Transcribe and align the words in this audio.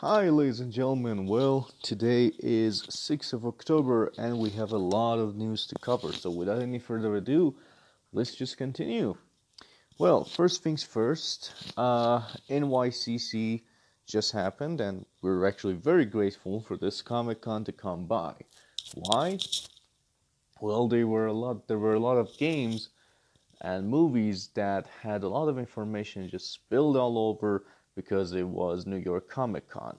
Hi, 0.00 0.28
ladies 0.28 0.60
and 0.60 0.70
gentlemen. 0.70 1.26
Well, 1.26 1.72
today 1.82 2.30
is 2.38 2.82
6th 2.82 3.32
of 3.32 3.44
October 3.44 4.12
and 4.16 4.38
we 4.38 4.50
have 4.50 4.70
a 4.70 4.78
lot 4.78 5.18
of 5.18 5.34
news 5.34 5.66
to 5.66 5.74
cover. 5.80 6.12
So, 6.12 6.30
without 6.30 6.62
any 6.62 6.78
further 6.78 7.16
ado, 7.16 7.56
let's 8.12 8.32
just 8.32 8.56
continue. 8.56 9.16
Well, 9.98 10.22
first 10.22 10.62
things 10.62 10.84
first, 10.84 11.52
uh, 11.76 12.20
NYCC 12.48 13.62
just 14.06 14.30
happened 14.30 14.80
and 14.80 15.04
we're 15.20 15.44
actually 15.44 15.74
very 15.74 16.04
grateful 16.04 16.60
for 16.60 16.76
this 16.76 17.02
Comic 17.02 17.40
Con 17.40 17.64
to 17.64 17.72
come 17.72 18.06
by. 18.06 18.34
Why? 18.94 19.38
Well, 20.60 20.86
there 20.86 21.08
were 21.08 21.26
a 21.26 21.32
lot 21.32 21.66
there 21.66 21.80
were 21.80 21.94
a 21.94 22.06
lot 22.08 22.18
of 22.18 22.38
games 22.38 22.90
and 23.62 23.88
movies 23.88 24.50
that 24.54 24.86
had 25.02 25.24
a 25.24 25.28
lot 25.28 25.48
of 25.48 25.58
information 25.58 26.28
just 26.28 26.52
spilled 26.52 26.96
all 26.96 27.18
over 27.18 27.64
because 27.98 28.32
it 28.32 28.48
was 28.60 28.86
New 28.86 29.02
York 29.10 29.28
Comic 29.28 29.68
Con. 29.68 29.98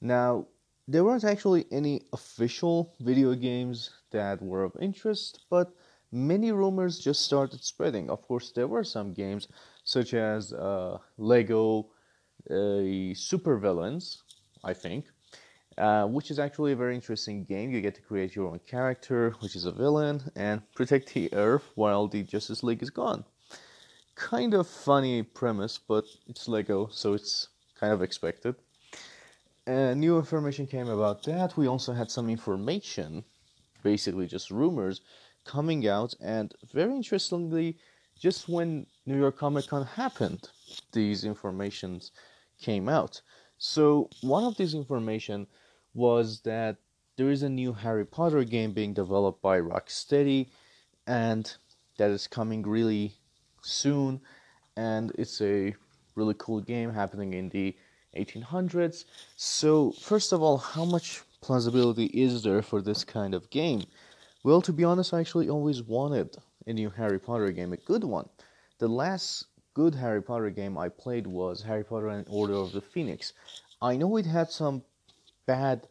Now, 0.00 0.46
there 0.86 1.04
weren't 1.04 1.24
actually 1.24 1.64
any 1.72 1.96
official 2.12 2.94
video 3.00 3.34
games 3.34 3.90
that 4.12 4.40
were 4.40 4.62
of 4.62 4.76
interest, 4.88 5.40
but 5.50 5.68
many 6.12 6.52
rumors 6.52 7.00
just 7.08 7.22
started 7.22 7.60
spreading. 7.64 8.10
Of 8.10 8.22
course, 8.28 8.52
there 8.52 8.68
were 8.68 8.84
some 8.84 9.12
games 9.12 9.48
such 9.82 10.14
as 10.14 10.52
uh, 10.52 10.98
Lego 11.18 11.66
uh, 12.48 13.10
Supervillains, 13.30 14.06
I 14.62 14.74
think, 14.84 15.06
uh, 15.78 16.04
which 16.06 16.30
is 16.30 16.38
actually 16.38 16.72
a 16.72 16.82
very 16.84 16.94
interesting 16.94 17.44
game. 17.44 17.72
You 17.72 17.80
get 17.80 17.96
to 17.96 18.02
create 18.10 18.36
your 18.36 18.46
own 18.52 18.60
character, 18.74 19.34
which 19.40 19.56
is 19.56 19.64
a 19.64 19.72
villain, 19.72 20.16
and 20.36 20.62
protect 20.76 21.12
the 21.12 21.32
Earth 21.34 21.66
while 21.74 22.06
the 22.06 22.22
Justice 22.22 22.62
League 22.62 22.84
is 22.84 22.90
gone 22.90 23.24
kind 24.14 24.54
of 24.54 24.66
funny 24.66 25.22
premise, 25.22 25.78
but 25.78 26.04
it's 26.26 26.48
Lego, 26.48 26.88
so 26.90 27.14
it's 27.14 27.48
kind 27.78 27.92
of 27.92 28.02
expected. 28.02 28.54
And 29.66 30.00
new 30.00 30.18
information 30.18 30.66
came 30.66 30.88
about 30.88 31.22
that. 31.24 31.56
We 31.56 31.68
also 31.68 31.92
had 31.92 32.10
some 32.10 32.28
information, 32.28 33.24
basically 33.82 34.26
just 34.26 34.50
rumors, 34.50 35.00
coming 35.44 35.86
out, 35.86 36.14
and 36.20 36.54
very 36.72 36.94
interestingly, 36.94 37.78
just 38.18 38.48
when 38.48 38.86
New 39.06 39.18
York 39.18 39.36
Comic 39.36 39.66
Con 39.66 39.84
happened, 39.84 40.48
these 40.92 41.24
informations 41.24 42.12
came 42.60 42.88
out. 42.88 43.20
So 43.58 44.08
one 44.20 44.44
of 44.44 44.56
these 44.56 44.74
information 44.74 45.46
was 45.94 46.40
that 46.42 46.76
there 47.16 47.30
is 47.30 47.42
a 47.42 47.48
new 47.48 47.72
Harry 47.72 48.06
Potter 48.06 48.44
game 48.44 48.72
being 48.72 48.94
developed 48.94 49.42
by 49.42 49.60
Rocksteady, 49.60 50.48
and 51.06 51.54
that 51.98 52.10
is 52.10 52.26
coming 52.26 52.62
really 52.62 53.14
soon, 53.62 54.20
and 54.76 55.12
it's 55.16 55.40
a 55.40 55.74
really 56.14 56.34
cool 56.38 56.60
game 56.60 56.92
happening 56.92 57.34
in 57.34 57.48
the 57.48 57.74
1800s. 58.16 59.04
So, 59.36 59.92
first 59.92 60.32
of 60.32 60.42
all, 60.42 60.58
how 60.58 60.84
much 60.84 61.22
plausibility 61.40 62.06
is 62.06 62.42
there 62.42 62.62
for 62.62 62.82
this 62.82 63.04
kind 63.04 63.34
of 63.34 63.48
game? 63.50 63.82
Well, 64.44 64.60
to 64.62 64.72
be 64.72 64.84
honest, 64.84 65.14
I 65.14 65.20
actually 65.20 65.48
always 65.48 65.82
wanted 65.82 66.36
a 66.66 66.72
new 66.72 66.90
Harry 66.90 67.18
Potter 67.18 67.50
game, 67.52 67.72
a 67.72 67.76
good 67.76 68.04
one. 68.04 68.28
The 68.78 68.88
last 68.88 69.46
good 69.74 69.94
Harry 69.94 70.22
Potter 70.22 70.50
game 70.50 70.76
I 70.76 70.88
played 70.88 71.26
was 71.26 71.62
Harry 71.62 71.84
Potter 71.84 72.08
and 72.08 72.26
Order 72.28 72.54
of 72.54 72.72
the 72.72 72.80
Phoenix. 72.80 73.32
I 73.80 73.96
know 73.96 74.16
it 74.16 74.26
had 74.26 74.50
some 74.50 74.82
bad, 75.46 75.88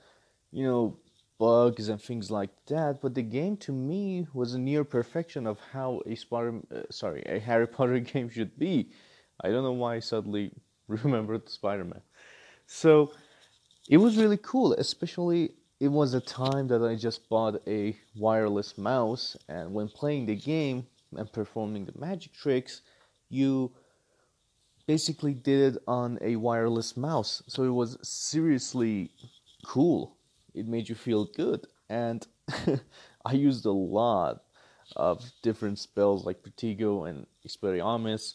you 0.52 0.66
know, 0.66 0.98
bugs 1.42 1.90
and 1.90 2.00
things 2.00 2.30
like 2.30 2.52
that. 2.68 3.02
But 3.02 3.16
the 3.16 3.24
game 3.24 3.58
to 3.66 3.72
me 3.72 4.28
was 4.32 4.54
a 4.54 4.60
near 4.60 4.84
perfection 4.84 5.48
of 5.48 5.58
how 5.74 6.02
a 6.06 6.14
Spider, 6.14 6.62
uh, 6.72 6.82
sorry, 6.92 7.24
a 7.26 7.40
Harry 7.40 7.68
Potter 7.76 7.98
game 7.98 8.30
should 8.30 8.60
be. 8.60 8.92
I 9.44 9.50
don't 9.50 9.64
know 9.64 9.80
why 9.84 9.96
I 9.96 10.00
suddenly 10.02 10.52
remembered 10.88 11.50
Spider-Man. 11.50 12.04
So 12.68 13.14
it 13.90 13.98
was 13.98 14.18
really 14.18 14.38
cool, 14.38 14.74
especially 14.74 15.56
it 15.80 15.88
was 15.88 16.14
a 16.14 16.22
time 16.22 16.68
that 16.68 16.84
I 16.84 16.94
just 16.94 17.28
bought 17.28 17.60
a 17.66 17.98
wireless 18.16 18.78
mouse, 18.78 19.36
and 19.50 19.74
when 19.74 19.88
playing 19.88 20.28
the 20.28 20.36
game 20.36 20.86
and 21.18 21.34
performing 21.34 21.86
the 21.86 21.98
magic 21.98 22.34
tricks, 22.34 22.84
you 23.30 23.72
basically 24.86 25.34
did 25.34 25.74
it 25.74 25.82
on 25.88 26.20
a 26.22 26.36
wireless 26.36 26.96
mouse. 26.96 27.42
So 27.48 27.64
it 27.64 27.76
was 27.82 27.98
seriously 28.04 29.10
cool 29.66 30.18
it 30.54 30.68
made 30.68 30.90
you 30.90 30.96
feel 30.96 31.26
good. 31.26 31.68
And 31.90 32.26
I 33.26 33.34
used 33.34 33.66
a 33.66 33.72
lot 33.72 34.44
of 34.96 35.32
different 35.42 35.80
spells 35.80 36.26
like 36.26 36.44
Protego 36.44 37.10
and 37.10 37.26
Expelliarmus. 37.48 38.34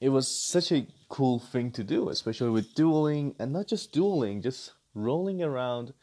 It 0.00 0.08
was 0.08 0.28
such 0.28 0.72
a 0.72 0.86
cool 1.08 1.38
thing 1.38 1.70
to 1.72 1.84
do, 1.84 2.08
especially 2.08 2.50
with 2.50 2.74
dueling, 2.74 3.34
and 3.38 3.52
not 3.52 3.68
just 3.68 3.92
dueling, 3.92 4.42
just 4.42 4.72
rolling 4.94 5.42
around 5.42 5.94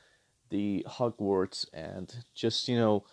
the 0.50 0.86
Hogwarts 0.88 1.66
and 1.74 2.14
just, 2.34 2.68
you 2.68 2.78
know, 2.78 3.06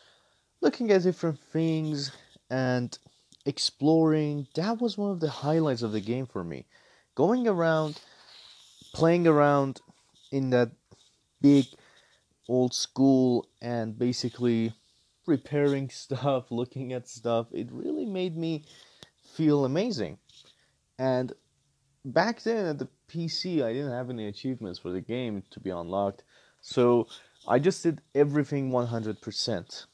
looking 0.60 0.90
at 0.90 1.02
different 1.02 1.38
things 1.52 2.12
and 2.50 2.96
exploring. 3.44 4.46
That 4.54 4.80
was 4.80 4.98
one 4.98 5.10
of 5.10 5.20
the 5.20 5.30
highlights 5.30 5.82
of 5.82 5.92
the 5.92 6.00
game 6.00 6.26
for 6.26 6.44
me. 6.44 6.66
Going 7.14 7.46
around, 7.46 8.00
playing 8.94 9.26
around 9.26 9.80
in 10.30 10.50
that 10.50 10.70
big 11.40 11.66
old 12.48 12.74
school 12.74 13.46
and 13.60 13.98
basically 13.98 14.72
repairing 15.26 15.90
stuff, 16.04 16.50
looking 16.50 16.92
at 16.92 17.08
stuff, 17.08 17.46
it 17.52 17.68
really 17.70 18.06
made 18.06 18.36
me 18.36 18.64
feel 19.34 19.64
amazing. 19.64 20.18
And 20.98 21.32
back 22.04 22.42
then 22.42 22.66
at 22.66 22.78
the 22.78 22.88
PC, 23.08 23.62
I 23.62 23.72
didn't 23.72 23.92
have 23.92 24.10
any 24.10 24.26
achievements 24.26 24.78
for 24.78 24.90
the 24.90 25.00
game 25.00 25.42
to 25.50 25.60
be 25.60 25.70
unlocked, 25.70 26.24
so 26.60 27.06
I 27.46 27.58
just 27.58 27.82
did 27.82 28.00
everything 28.14 28.70
100%. 28.70 29.86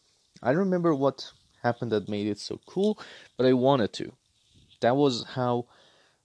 I 0.42 0.48
don't 0.48 0.58
remember 0.58 0.94
what 0.94 1.32
happened 1.62 1.92
that 1.92 2.08
made 2.08 2.26
it 2.26 2.38
so 2.38 2.60
cool, 2.66 2.98
but 3.36 3.46
I 3.46 3.52
wanted 3.52 3.92
to. 3.94 4.12
That 4.80 4.96
was 4.96 5.24
how 5.34 5.66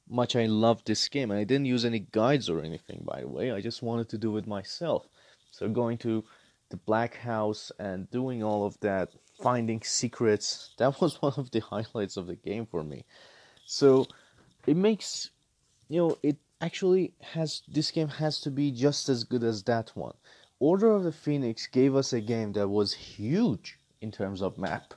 much 0.10 0.36
I 0.36 0.46
loved 0.46 0.88
this 0.88 1.08
game. 1.08 1.32
And 1.32 1.40
I 1.40 1.44
didn't 1.44 1.66
use 1.66 1.86
any 1.86 2.00
guides 2.00 2.50
or 2.50 2.62
anything, 2.62 3.04
by 3.06 3.22
the 3.22 3.28
way. 3.28 3.52
I 3.52 3.62
just 3.62 3.82
wanted 3.82 4.10
to 4.10 4.18
do 4.18 4.38
it 4.38 4.48
myself. 4.48 5.08
So 5.60 5.68
going 5.68 5.98
to 5.98 6.24
the 6.70 6.78
black 6.78 7.18
house 7.18 7.70
and 7.80 8.10
doing 8.12 8.42
all 8.42 8.66
of 8.66 8.80
that, 8.80 9.10
finding 9.44 9.82
secrets, 9.82 10.74
that 10.78 11.02
was 11.02 11.22
one 11.22 11.34
of 11.36 11.52
the 11.52 11.60
highlights 11.60 12.16
of 12.16 12.28
the 12.28 12.38
game 12.38 12.66
for 12.66 12.82
me. 12.82 13.04
So 13.66 14.08
it 14.66 14.78
makes 14.78 15.32
you 15.90 16.00
know 16.00 16.18
it 16.24 16.38
actually 16.62 17.12
has 17.20 17.62
this 17.68 17.92
game 17.92 18.08
has 18.08 18.40
to 18.42 18.52
be 18.52 18.72
just 18.72 19.10
as 19.10 19.26
good 19.26 19.44
as 19.44 19.62
that 19.64 19.92
one. 19.96 20.16
Order 20.62 20.92
of 20.92 21.04
the 21.04 21.12
Phoenix 21.12 21.68
gave 21.68 21.94
us 21.94 22.14
a 22.14 22.22
game 22.22 22.54
that 22.54 22.70
was 22.70 22.94
huge 22.94 23.78
in 24.00 24.12
terms 24.12 24.42
of 24.42 24.58
map. 24.58 24.94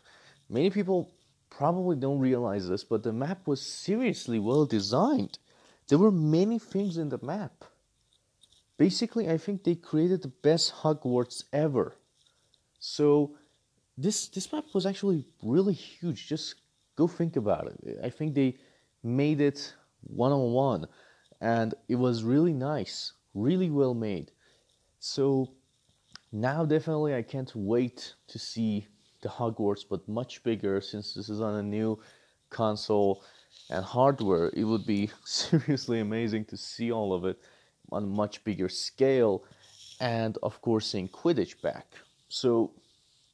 Many 0.48 0.70
people 0.70 1.10
probably 1.50 1.96
don't 1.96 2.20
realize 2.20 2.68
this, 2.68 2.84
but 2.84 3.02
the 3.02 3.12
map 3.12 3.48
was 3.48 3.60
seriously 3.60 4.38
well 4.38 4.64
designed. 4.64 5.40
There 5.88 5.98
were 5.98 6.12
many 6.12 6.60
things 6.60 6.98
in 6.98 7.08
the 7.08 7.18
map 7.20 7.64
basically 8.78 9.28
i 9.28 9.38
think 9.38 9.62
they 9.62 9.74
created 9.74 10.22
the 10.22 10.34
best 10.42 10.72
hogwarts 10.82 11.44
ever. 11.52 11.96
So 12.80 13.36
this 13.96 14.28
this 14.28 14.52
map 14.52 14.64
was 14.74 14.86
actually 14.86 15.26
really 15.42 15.74
huge. 15.74 16.26
Just 16.26 16.56
go 16.96 17.06
think 17.06 17.36
about 17.36 17.66
it. 17.68 17.98
I 18.02 18.10
think 18.10 18.34
they 18.34 18.56
made 19.02 19.40
it 19.40 19.74
one 20.02 20.32
on 20.32 20.52
one 20.52 20.86
and 21.40 21.74
it 21.88 21.96
was 21.96 22.24
really 22.24 22.52
nice 22.52 23.12
really 23.34 23.70
well 23.70 23.94
made. 23.94 24.30
So 24.98 25.54
now 26.34 26.64
definitely 26.64 27.14
i 27.14 27.20
can't 27.20 27.52
wait 27.54 28.14
to 28.26 28.38
see 28.38 28.86
the 29.20 29.28
hogwarts 29.28 29.84
but 29.88 30.08
much 30.08 30.42
bigger 30.42 30.80
since 30.80 31.12
this 31.12 31.28
is 31.28 31.40
on 31.42 31.56
a 31.56 31.62
new 31.62 31.98
console 32.48 33.22
and 33.70 33.84
hardware. 33.84 34.50
It 34.54 34.64
would 34.64 34.86
be 34.86 35.10
seriously 35.24 36.00
amazing 36.00 36.46
to 36.46 36.56
see 36.56 36.90
all 36.90 37.12
of 37.12 37.24
it 37.24 37.38
on 37.90 38.04
a 38.04 38.06
much 38.06 38.44
bigger 38.44 38.68
scale, 38.68 39.44
and 40.00 40.38
of 40.42 40.60
course 40.62 40.86
seeing 40.86 41.08
Quidditch 41.08 41.60
back. 41.62 41.86
So, 42.28 42.72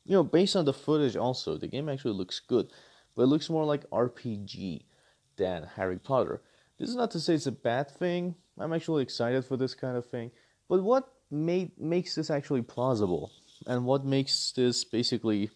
you 0.04 0.12
know, 0.12 0.24
based 0.24 0.56
on 0.56 0.64
the 0.64 0.72
footage, 0.72 1.16
also 1.16 1.56
the 1.56 1.68
game 1.68 1.88
actually 1.88 2.14
looks 2.14 2.40
good, 2.40 2.68
but 3.14 3.22
it 3.22 3.26
looks 3.26 3.50
more 3.50 3.64
like 3.64 3.88
RPG 3.90 4.82
than 5.36 5.68
Harry 5.76 5.98
Potter. 5.98 6.42
This 6.78 6.88
is 6.88 6.96
not 6.96 7.10
to 7.12 7.20
say 7.20 7.34
it's 7.34 7.46
a 7.46 7.52
bad 7.52 7.90
thing. 7.90 8.34
I'm 8.58 8.72
actually 8.72 9.02
excited 9.02 9.44
for 9.44 9.56
this 9.56 9.74
kind 9.74 9.96
of 9.96 10.06
thing. 10.06 10.30
But 10.68 10.82
what 10.82 11.12
made 11.30 11.78
makes 11.78 12.14
this 12.14 12.30
actually 12.30 12.62
plausible, 12.62 13.30
and 13.66 13.84
what 13.84 14.04
makes 14.04 14.52
this 14.52 14.84
basically 14.84 15.50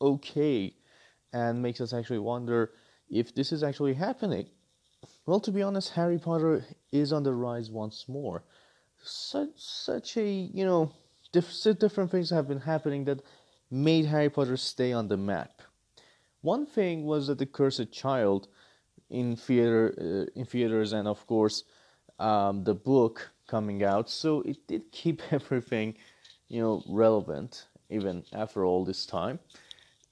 okay, 0.00 0.74
and 1.32 1.62
makes 1.62 1.80
us 1.80 1.92
actually 1.92 2.18
wonder 2.18 2.72
if 3.10 3.34
this 3.34 3.52
is 3.52 3.62
actually 3.62 3.94
happening 3.94 4.46
well, 5.28 5.40
to 5.40 5.52
be 5.52 5.62
honest, 5.62 5.90
Harry 5.90 6.18
Potter 6.18 6.64
is 6.90 7.12
on 7.12 7.22
the 7.22 7.34
rise 7.34 7.70
once 7.70 8.08
more. 8.08 8.44
Such 9.02 9.50
such 9.56 10.16
a 10.16 10.26
you 10.26 10.64
know, 10.64 10.90
diff- 11.32 11.78
different 11.78 12.10
things 12.10 12.30
have 12.30 12.48
been 12.48 12.60
happening 12.60 13.04
that 13.04 13.20
made 13.70 14.06
Harry 14.06 14.30
Potter 14.30 14.56
stay 14.56 14.90
on 14.94 15.08
the 15.08 15.18
map. 15.18 15.60
One 16.40 16.64
thing 16.64 17.04
was 17.04 17.26
that 17.26 17.38
the 17.38 17.44
Cursed 17.44 17.92
Child 17.92 18.48
in 19.10 19.36
theater 19.36 19.94
uh, 20.00 20.40
in 20.40 20.46
theaters 20.46 20.94
and 20.94 21.06
of 21.06 21.26
course 21.26 21.64
um, 22.18 22.64
the 22.64 22.74
book 22.74 23.30
coming 23.46 23.84
out, 23.84 24.08
so 24.08 24.40
it 24.42 24.66
did 24.66 24.90
keep 24.92 25.20
everything, 25.30 25.94
you 26.48 26.62
know, 26.62 26.82
relevant 26.88 27.66
even 27.90 28.24
after 28.32 28.64
all 28.64 28.82
this 28.82 29.04
time. 29.04 29.38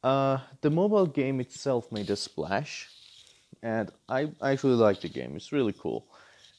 Uh, 0.04 0.38
the 0.60 0.70
mobile 0.70 1.06
game 1.06 1.40
itself 1.40 1.90
made 1.90 2.10
a 2.10 2.16
splash, 2.16 2.90
and 3.66 3.90
I, 4.08 4.28
actually 4.42 4.74
like 4.74 5.00
the 5.00 5.08
game. 5.08 5.34
It's 5.34 5.50
really 5.50 5.72
cool. 5.72 6.06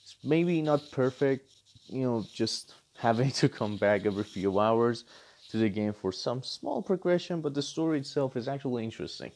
It's 0.03 0.17
maybe 0.25 0.61
not 0.61 0.91
perfect, 0.91 1.49
you 1.87 2.01
know, 2.01 2.25
just 2.33 2.73
having 2.97 3.31
to 3.31 3.47
come 3.47 3.77
back 3.77 4.05
every 4.05 4.25
few 4.25 4.59
hours 4.59 5.05
to 5.49 5.57
the 5.57 5.69
game 5.69 5.93
for 5.93 6.11
some 6.11 6.43
small 6.43 6.81
progression, 6.81 7.39
but 7.39 7.53
the 7.53 7.61
story 7.61 7.99
itself 7.99 8.35
is 8.35 8.49
actually 8.49 8.83
interesting. 8.83 9.31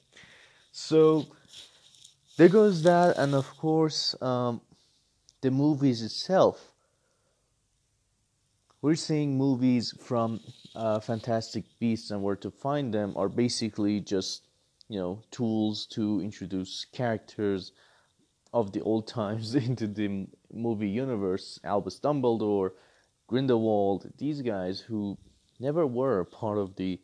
So 0.73 1.25
there 2.37 2.49
goes 2.49 2.83
that, 2.83 3.17
and 3.17 3.33
of 3.33 3.47
course, 3.57 4.21
um, 4.21 4.59
the 5.39 5.51
movies 5.51 6.03
itself. 6.03 6.71
We're 8.81 8.95
seeing 8.95 9.37
movies 9.37 9.93
from 10.01 10.41
uh, 10.75 10.99
Fantastic 10.99 11.63
Beasts 11.79 12.11
and 12.11 12.21
Where 12.21 12.35
to 12.37 12.51
Find 12.51 12.93
Them 12.93 13.13
are 13.15 13.29
basically 13.29 14.01
just, 14.01 14.41
you 14.91 14.99
know, 14.99 15.23
tools 15.31 15.85
to 15.85 16.19
introduce 16.19 16.85
characters 16.91 17.71
of 18.53 18.73
the 18.73 18.81
old 18.81 19.07
times 19.07 19.55
into 19.69 19.87
the 19.87 20.27
movie 20.51 20.89
universe. 20.89 21.61
Albus 21.63 21.97
Dumbledore, 21.97 22.71
Grindelwald, 23.27 24.11
these 24.17 24.41
guys 24.41 24.81
who 24.81 25.17
never 25.61 25.87
were 25.87 26.25
part 26.25 26.57
of 26.57 26.75
the 26.75 26.99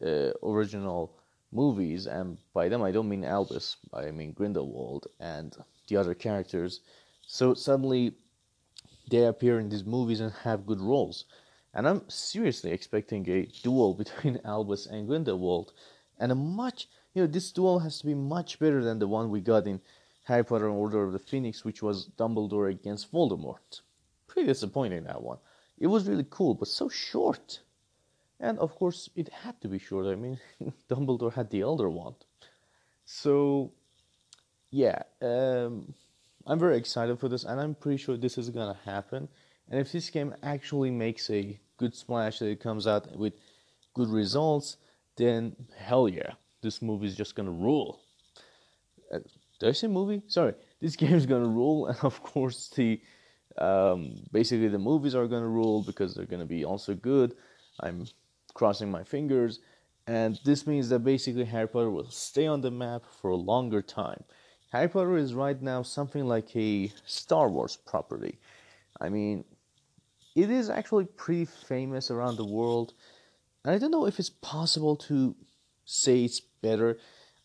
uh, 0.00 0.30
original 0.42 1.12
movies, 1.52 2.06
and 2.06 2.38
by 2.54 2.70
them 2.70 2.82
I 2.82 2.90
don't 2.90 3.10
mean 3.10 3.24
Albus, 3.24 3.76
I 3.92 4.10
mean 4.12 4.32
Grindelwald 4.32 5.08
and 5.20 5.54
the 5.88 5.98
other 5.98 6.14
characters. 6.14 6.80
So 7.26 7.52
suddenly 7.52 8.14
they 9.10 9.26
appear 9.26 9.60
in 9.60 9.68
these 9.68 9.84
movies 9.84 10.20
and 10.20 10.32
have 10.44 10.64
good 10.64 10.80
roles. 10.80 11.26
And 11.74 11.86
I'm 11.86 12.08
seriously 12.08 12.70
expecting 12.70 13.28
a 13.28 13.46
duel 13.62 13.92
between 14.02 14.40
Albus 14.42 14.86
and 14.86 15.06
Grindelwald. 15.06 15.74
And 16.18 16.32
a 16.32 16.34
much, 16.34 16.88
you 17.14 17.22
know, 17.22 17.26
this 17.26 17.50
duel 17.52 17.80
has 17.80 17.98
to 18.00 18.06
be 18.06 18.14
much 18.14 18.58
better 18.58 18.82
than 18.84 18.98
the 18.98 19.08
one 19.08 19.30
we 19.30 19.40
got 19.40 19.66
in 19.66 19.80
Harry 20.24 20.44
Potter 20.44 20.68
and 20.68 20.76
Order 20.76 21.02
of 21.02 21.12
the 21.12 21.18
Phoenix, 21.18 21.64
which 21.64 21.82
was 21.82 22.08
Dumbledore 22.16 22.70
against 22.70 23.10
Voldemort. 23.12 23.80
Pretty 24.28 24.46
disappointing, 24.46 25.04
that 25.04 25.22
one. 25.22 25.38
It 25.78 25.88
was 25.88 26.08
really 26.08 26.26
cool, 26.30 26.54
but 26.54 26.68
so 26.68 26.88
short. 26.88 27.60
And 28.38 28.58
of 28.58 28.74
course, 28.74 29.10
it 29.16 29.28
had 29.28 29.60
to 29.60 29.68
be 29.68 29.78
short. 29.78 30.06
I 30.06 30.14
mean, 30.14 30.38
Dumbledore 30.88 31.32
had 31.32 31.50
the 31.50 31.62
Elder 31.62 31.90
Wand. 31.90 32.16
So, 33.04 33.72
yeah, 34.70 35.02
um, 35.20 35.94
I'm 36.46 36.58
very 36.58 36.76
excited 36.76 37.18
for 37.18 37.28
this, 37.28 37.44
and 37.44 37.60
I'm 37.60 37.74
pretty 37.74 37.96
sure 37.96 38.16
this 38.16 38.38
is 38.38 38.50
gonna 38.50 38.78
happen. 38.84 39.28
And 39.68 39.80
if 39.80 39.92
this 39.92 40.10
game 40.10 40.34
actually 40.42 40.90
makes 40.90 41.28
a 41.30 41.58
good 41.76 41.94
splash, 41.94 42.38
that 42.38 42.46
it 42.46 42.60
comes 42.60 42.86
out 42.86 43.16
with 43.16 43.34
good 43.94 44.08
results, 44.10 44.76
then 45.16 45.56
hell 45.76 46.08
yeah, 46.08 46.34
this 46.62 46.82
movie 46.82 47.06
is 47.06 47.16
just 47.16 47.34
gonna 47.34 47.50
rule. 47.50 48.00
Uh, 49.12 49.18
did 49.58 49.68
I 49.68 49.72
say 49.72 49.86
movie? 49.86 50.22
Sorry, 50.28 50.54
this 50.80 50.96
game 51.02 51.14
is 51.14 51.26
gonna 51.26 51.48
rule, 51.48 51.86
and 51.86 51.98
of 52.02 52.22
course 52.22 52.68
the 52.68 53.00
um, 53.58 54.14
basically 54.32 54.68
the 54.68 54.78
movies 54.78 55.14
are 55.14 55.26
gonna 55.26 55.48
rule 55.48 55.82
because 55.82 56.14
they're 56.14 56.26
gonna 56.26 56.46
be 56.46 56.64
also 56.64 56.94
good. 56.94 57.34
I'm 57.80 58.06
crossing 58.54 58.90
my 58.90 59.04
fingers. 59.04 59.60
And 60.06 60.40
this 60.44 60.66
means 60.66 60.88
that 60.88 61.00
basically 61.00 61.44
Harry 61.44 61.68
Potter 61.68 61.90
will 61.90 62.10
stay 62.10 62.46
on 62.46 62.60
the 62.62 62.70
map 62.70 63.02
for 63.20 63.30
a 63.30 63.36
longer 63.36 63.82
time. 63.82 64.24
Harry 64.72 64.88
Potter 64.88 65.16
is 65.16 65.34
right 65.34 65.60
now 65.60 65.82
something 65.82 66.26
like 66.26 66.54
a 66.56 66.92
Star 67.06 67.48
Wars 67.48 67.76
property. 67.76 68.38
I 69.00 69.08
mean, 69.08 69.44
it 70.34 70.50
is 70.50 70.70
actually 70.70 71.04
pretty 71.04 71.44
famous 71.44 72.10
around 72.10 72.36
the 72.36 72.44
world. 72.44 72.94
And 73.64 73.74
I 73.74 73.78
don't 73.78 73.90
know 73.90 74.06
if 74.06 74.18
it's 74.18 74.30
possible 74.30 74.96
to 74.96 75.34
say 75.90 76.24
it's 76.24 76.40
better. 76.40 76.98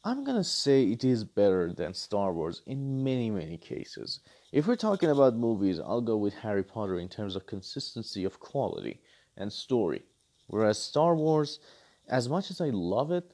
I'm 0.04 0.24
gonna 0.24 0.44
say 0.44 0.84
it 0.84 1.04
is 1.04 1.24
better 1.24 1.74
than 1.74 1.94
Star 1.94 2.32
Wars 2.32 2.62
in 2.68 3.04
many, 3.04 3.32
many 3.32 3.58
cases. 3.58 4.20
If 4.52 4.68
we're 4.68 4.76
talking 4.76 5.10
about 5.10 5.36
movies, 5.36 5.80
I'll 5.80 6.02
go 6.02 6.16
with 6.16 6.36
Harry 6.36 6.64
Potter 6.64 7.00
in 7.00 7.10
terms 7.10 7.36
of 7.36 7.48
consistency 7.48 8.24
of 8.24 8.40
quality 8.40 9.02
and 9.36 9.52
story. 9.52 10.04
Whereas 10.48 10.78
Star 10.78 11.16
Wars, 11.16 11.60
as 12.08 12.30
much 12.30 12.52
as 12.52 12.62
I 12.62 12.70
love 12.70 13.12
it, 13.12 13.32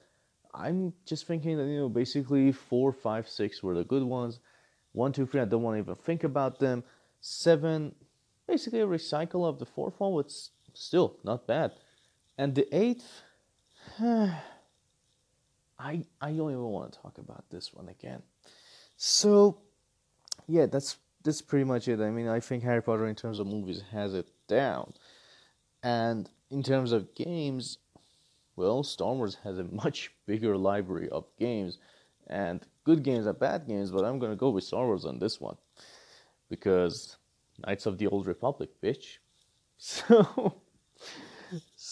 I'm 0.54 0.94
just 1.06 1.28
thinking 1.28 1.58
that 1.58 1.66
you 1.66 1.80
know 1.80 1.90
basically 1.90 2.52
four, 2.54 2.94
five, 2.94 3.28
six 3.28 3.62
were 3.62 3.76
the 3.76 3.84
good 3.84 4.04
ones. 4.04 4.40
One, 4.94 5.12
two, 5.12 5.26
three, 5.26 5.42
I 5.42 5.46
don't 5.46 5.64
want 5.64 5.76
to 5.76 5.80
even 5.80 5.96
think 5.96 6.24
about 6.24 6.60
them. 6.60 6.84
Seven, 7.20 7.96
basically 8.48 8.80
a 8.80 8.88
recycle 8.88 9.48
of 9.48 9.60
the 9.60 9.66
fourth 9.66 10.00
one, 10.00 10.16
but 10.16 10.32
still 10.74 11.18
not 11.24 11.48
bad. 11.48 11.74
And 12.38 12.56
the 12.56 12.68
eighth, 12.76 13.24
I 15.82 16.06
I 16.22 16.32
don't 16.32 16.52
even 16.52 16.62
want 16.62 16.94
to 16.94 17.00
talk 17.00 17.18
about 17.18 17.46
this 17.50 17.74
one 17.74 17.90
again. 17.90 18.22
So, 18.98 19.58
yeah, 20.48 20.68
that's 20.68 20.98
that's 21.24 21.42
pretty 21.42 21.66
much 21.66 21.88
it. 21.88 22.00
I 22.00 22.12
mean, 22.12 22.28
I 22.28 22.40
think 22.40 22.64
Harry 22.64 22.82
Potter 22.84 23.08
in 23.08 23.16
terms 23.16 23.40
of 23.40 23.48
movies 23.48 23.82
has 23.92 24.14
it 24.14 24.28
down, 24.48 24.94
and 25.82 26.30
in 26.52 26.62
terms 26.62 26.92
of 26.92 27.14
games, 27.16 27.80
well, 28.56 28.84
Star 28.84 29.14
Wars 29.14 29.38
has 29.44 29.58
a 29.58 29.64
much 29.64 30.12
bigger 30.28 30.56
library 30.56 31.10
of 31.10 31.26
games, 31.40 31.80
and 32.28 32.62
good 32.84 33.04
games 33.04 33.26
are 33.26 33.34
bad 33.34 33.68
games, 33.68 33.92
but 33.92 34.06
I'm 34.06 34.20
gonna 34.20 34.36
go 34.36 34.52
with 34.52 34.64
Star 34.64 34.86
Wars 34.86 35.06
on 35.06 35.18
this 35.18 35.42
one 35.42 35.58
because 36.50 37.18
Knights 37.66 37.88
of 37.88 37.98
the 37.98 38.08
Old 38.08 38.28
Republic, 38.28 38.70
bitch. 38.84 39.18
So, 39.84 40.62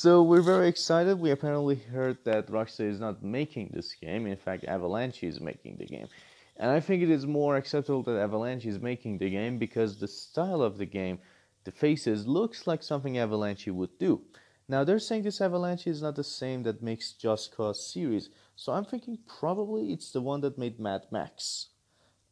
so 0.01 0.23
we're 0.23 0.39
very 0.39 0.69
excited. 0.69 1.19
We 1.19 1.31
apparently 1.31 1.75
heard 1.75 2.19
that 2.23 2.47
Rockstar 2.47 2.89
is 2.89 3.01
not 3.01 3.21
making 3.21 3.71
this 3.73 3.93
game. 3.95 4.27
In 4.27 4.37
fact, 4.37 4.63
Avalanche 4.63 5.23
is 5.23 5.41
making 5.41 5.75
the 5.75 5.85
game. 5.85 6.07
And 6.55 6.71
I 6.71 6.79
think 6.79 7.03
it 7.03 7.09
is 7.09 7.27
more 7.27 7.57
acceptable 7.57 8.01
that 8.03 8.17
Avalanche 8.17 8.65
is 8.65 8.79
making 8.79 9.17
the 9.17 9.29
game 9.29 9.57
because 9.57 9.99
the 9.99 10.07
style 10.07 10.61
of 10.61 10.77
the 10.77 10.85
game, 10.85 11.19
the 11.65 11.73
faces, 11.73 12.25
looks 12.25 12.65
like 12.65 12.81
something 12.81 13.17
Avalanche 13.17 13.67
would 13.67 13.99
do. 13.99 14.21
Now 14.69 14.85
they're 14.85 14.99
saying 14.99 15.23
this 15.23 15.41
Avalanche 15.41 15.85
is 15.85 16.01
not 16.01 16.15
the 16.15 16.23
same 16.23 16.63
that 16.63 16.81
makes 16.81 17.11
Just 17.11 17.53
Cause 17.53 17.85
series, 17.85 18.29
so 18.55 18.71
I'm 18.71 18.85
thinking 18.85 19.17
probably 19.27 19.91
it's 19.91 20.11
the 20.11 20.21
one 20.21 20.39
that 20.39 20.57
made 20.57 20.79
Mad 20.79 21.07
Max. 21.11 21.67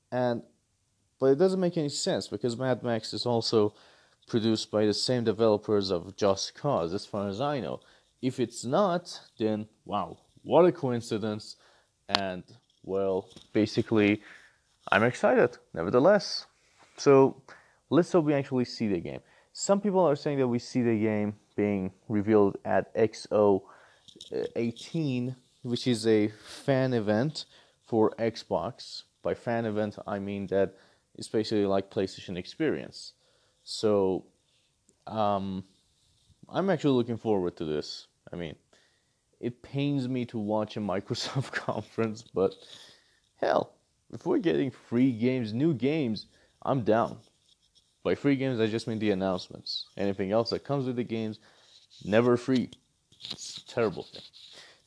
And 0.09 0.41
but 1.19 1.31
it 1.31 1.37
doesn't 1.37 1.59
make 1.59 1.75
any 1.75 1.89
sense 1.89 2.29
because 2.29 2.55
Mad 2.55 2.81
Max 2.81 3.13
is 3.13 3.25
also 3.25 3.73
produced 4.27 4.69
by 4.69 4.85
the 4.85 4.93
same 4.93 5.23
developers 5.23 5.89
of 5.89 6.15
Just 6.15 6.53
Cause, 6.55 6.93
as 6.93 7.05
far 7.05 7.27
as 7.27 7.41
I 7.41 7.59
know. 7.59 7.79
If 8.21 8.39
it's 8.39 8.65
not, 8.65 9.19
then 9.39 9.67
wow, 9.85 10.17
what 10.43 10.65
a 10.65 10.71
coincidence! 10.71 11.55
And 12.09 12.43
well, 12.83 13.29
basically, 13.53 14.21
I'm 14.91 15.03
excited, 15.03 15.57
nevertheless. 15.73 16.45
So 16.97 17.41
let's 17.89 18.11
hope 18.11 18.25
we 18.25 18.33
actually 18.33 18.65
see 18.65 18.87
the 18.87 18.99
game. 18.99 19.21
Some 19.53 19.81
people 19.81 20.01
are 20.01 20.15
saying 20.15 20.39
that 20.39 20.47
we 20.47 20.59
see 20.59 20.81
the 20.81 20.99
game 20.99 21.35
being 21.55 21.91
revealed 22.07 22.57
at 22.63 22.93
XO18, 22.95 25.29
uh, 25.29 25.33
which 25.63 25.87
is 25.87 26.07
a 26.07 26.27
fan 26.27 26.93
event 26.93 27.45
for 27.85 28.11
Xbox. 28.19 29.03
By 29.23 29.33
fan 29.33 29.65
event, 29.65 29.97
I 30.05 30.19
mean 30.19 30.47
that 30.47 30.75
it's 31.15 31.27
basically 31.27 31.65
like 31.65 31.89
PlayStation 31.89 32.37
Experience. 32.37 33.13
So, 33.69 34.23
um, 35.07 35.65
I'm 36.47 36.69
actually 36.69 36.95
looking 36.95 37.17
forward 37.17 37.57
to 37.57 37.65
this. 37.65 38.07
I 38.31 38.37
mean, 38.37 38.55
it 39.41 39.61
pains 39.61 40.07
me 40.07 40.23
to 40.27 40.39
watch 40.39 40.77
a 40.77 40.79
Microsoft 40.93 41.51
conference, 41.51 42.21
but 42.21 42.55
hell, 43.41 43.73
if 44.13 44.25
we're 44.25 44.37
getting 44.37 44.71
free 44.71 45.11
games, 45.11 45.51
new 45.53 45.73
games, 45.73 46.27
I'm 46.61 46.83
down. 46.83 47.17
By 48.03 48.15
free 48.15 48.37
games, 48.37 48.61
I 48.61 48.67
just 48.67 48.87
mean 48.87 48.99
the 48.99 49.11
announcements. 49.11 49.87
Anything 49.97 50.31
else 50.31 50.51
that 50.51 50.63
comes 50.63 50.85
with 50.85 50.95
the 50.95 51.03
games, 51.03 51.39
never 52.05 52.37
free. 52.37 52.69
It's 53.31 53.57
a 53.57 53.67
terrible 53.67 54.03
thing. 54.03 54.21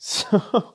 So, 0.03 0.73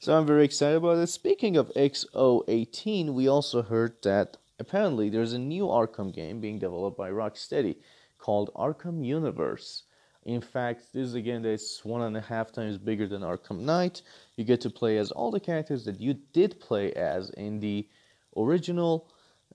so 0.00 0.18
I'm 0.18 0.26
very 0.26 0.44
excited 0.44 0.78
about 0.78 0.98
it. 0.98 1.06
Speaking 1.06 1.56
of 1.56 1.70
XO18, 1.76 3.14
we 3.14 3.28
also 3.28 3.62
heard 3.62 4.02
that 4.02 4.38
apparently 4.60 5.08
there's 5.10 5.32
a 5.32 5.38
new 5.38 5.64
Arkham 5.64 6.14
game 6.14 6.40
being 6.40 6.58
developed 6.58 6.96
by 6.96 7.10
Rocksteady 7.10 7.76
called 8.18 8.50
Arkham 8.54 9.04
Universe. 9.04 9.84
In 10.26 10.40
fact, 10.40 10.92
this 10.92 11.08
is 11.08 11.14
a 11.14 11.20
game 11.20 11.42
that's 11.42 11.84
one 11.84 12.02
and 12.02 12.16
a 12.16 12.20
half 12.20 12.52
times 12.52 12.76
bigger 12.78 13.08
than 13.08 13.22
Arkham 13.22 13.60
Knight. 13.60 14.02
You 14.36 14.44
get 14.44 14.60
to 14.60 14.70
play 14.70 14.98
as 14.98 15.10
all 15.10 15.30
the 15.30 15.40
characters 15.40 15.84
that 15.86 16.00
you 16.00 16.14
did 16.32 16.60
play 16.60 16.92
as 16.92 17.30
in 17.30 17.58
the 17.58 17.88
original 18.36 19.08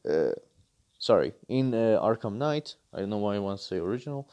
uh, 0.10 0.32
sorry, 1.00 1.34
in 1.48 1.74
uh, 1.74 2.00
Arkham 2.02 2.36
Knight. 2.36 2.76
I 2.94 3.00
don't 3.00 3.10
know 3.10 3.18
why 3.18 3.36
I 3.36 3.40
want 3.40 3.60
to 3.60 3.66
say 3.66 3.78
original. 3.78 4.30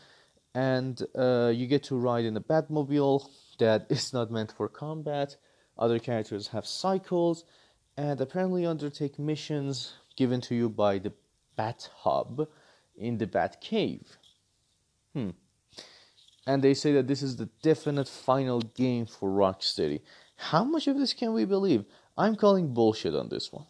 And 0.54 1.02
uh, 1.16 1.52
you 1.54 1.66
get 1.66 1.82
to 1.84 1.96
ride 1.96 2.24
in 2.24 2.36
a 2.36 2.40
Batmobile 2.40 3.28
that 3.58 3.86
is 3.90 4.12
not 4.12 4.30
meant 4.30 4.52
for 4.52 4.68
combat. 4.68 5.36
Other 5.78 5.98
characters 5.98 6.48
have 6.48 6.66
cycles 6.66 7.44
and 7.96 8.20
apparently 8.20 8.64
undertake 8.66 9.18
missions 9.18 9.94
given 10.16 10.40
to 10.42 10.54
you 10.54 10.68
by 10.68 10.98
the 10.98 11.12
Bat 11.56 11.90
Hub, 11.98 12.48
in 12.96 13.18
the 13.18 13.26
Bat 13.26 13.60
Cave. 13.60 14.16
Hmm. 15.12 15.30
And 16.46 16.62
they 16.62 16.74
say 16.74 16.92
that 16.92 17.06
this 17.06 17.22
is 17.22 17.36
the 17.36 17.48
definite 17.62 18.08
final 18.08 18.60
game 18.60 19.06
for 19.06 19.30
Rocksteady. 19.30 20.00
How 20.36 20.64
much 20.64 20.88
of 20.88 20.98
this 20.98 21.12
can 21.12 21.32
we 21.32 21.44
believe? 21.44 21.84
I'm 22.16 22.36
calling 22.36 22.74
bullshit 22.74 23.14
on 23.14 23.28
this 23.28 23.52
one. 23.52 23.66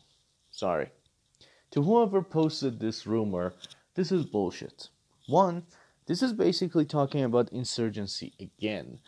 Sorry. 0.50 0.90
To 1.72 1.82
whoever 1.82 2.22
posted 2.22 2.80
this 2.80 3.06
rumor, 3.06 3.54
this 3.94 4.10
is 4.10 4.24
bullshit. 4.24 4.88
One, 5.26 5.64
this 6.06 6.22
is 6.22 6.32
basically 6.32 6.84
talking 6.84 7.24
about 7.24 7.52
insurgency 7.52 8.32
again. 8.40 9.00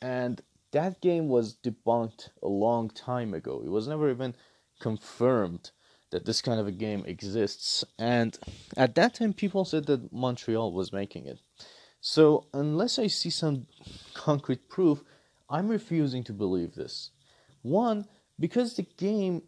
And 0.00 0.40
that 0.72 1.00
game 1.00 1.28
was 1.28 1.56
debunked 1.56 2.28
a 2.42 2.48
long 2.48 2.90
time 2.90 3.34
ago. 3.34 3.62
It 3.64 3.70
was 3.70 3.88
never 3.88 4.10
even 4.10 4.34
confirmed 4.80 5.70
that 6.10 6.24
this 6.24 6.42
kind 6.42 6.60
of 6.60 6.66
a 6.66 6.72
game 6.72 7.04
exists. 7.06 7.84
And 7.98 8.38
at 8.76 8.94
that 8.94 9.14
time, 9.14 9.32
people 9.32 9.64
said 9.64 9.86
that 9.86 10.12
Montreal 10.12 10.72
was 10.72 10.92
making 10.92 11.26
it. 11.26 11.38
So, 12.00 12.46
unless 12.54 12.98
I 12.98 13.08
see 13.08 13.30
some 13.30 13.66
concrete 14.14 14.68
proof, 14.68 15.02
I'm 15.50 15.68
refusing 15.68 16.24
to 16.24 16.32
believe 16.32 16.74
this. 16.74 17.10
One, 17.62 18.06
because 18.38 18.74
the 18.74 18.86
game 18.96 19.42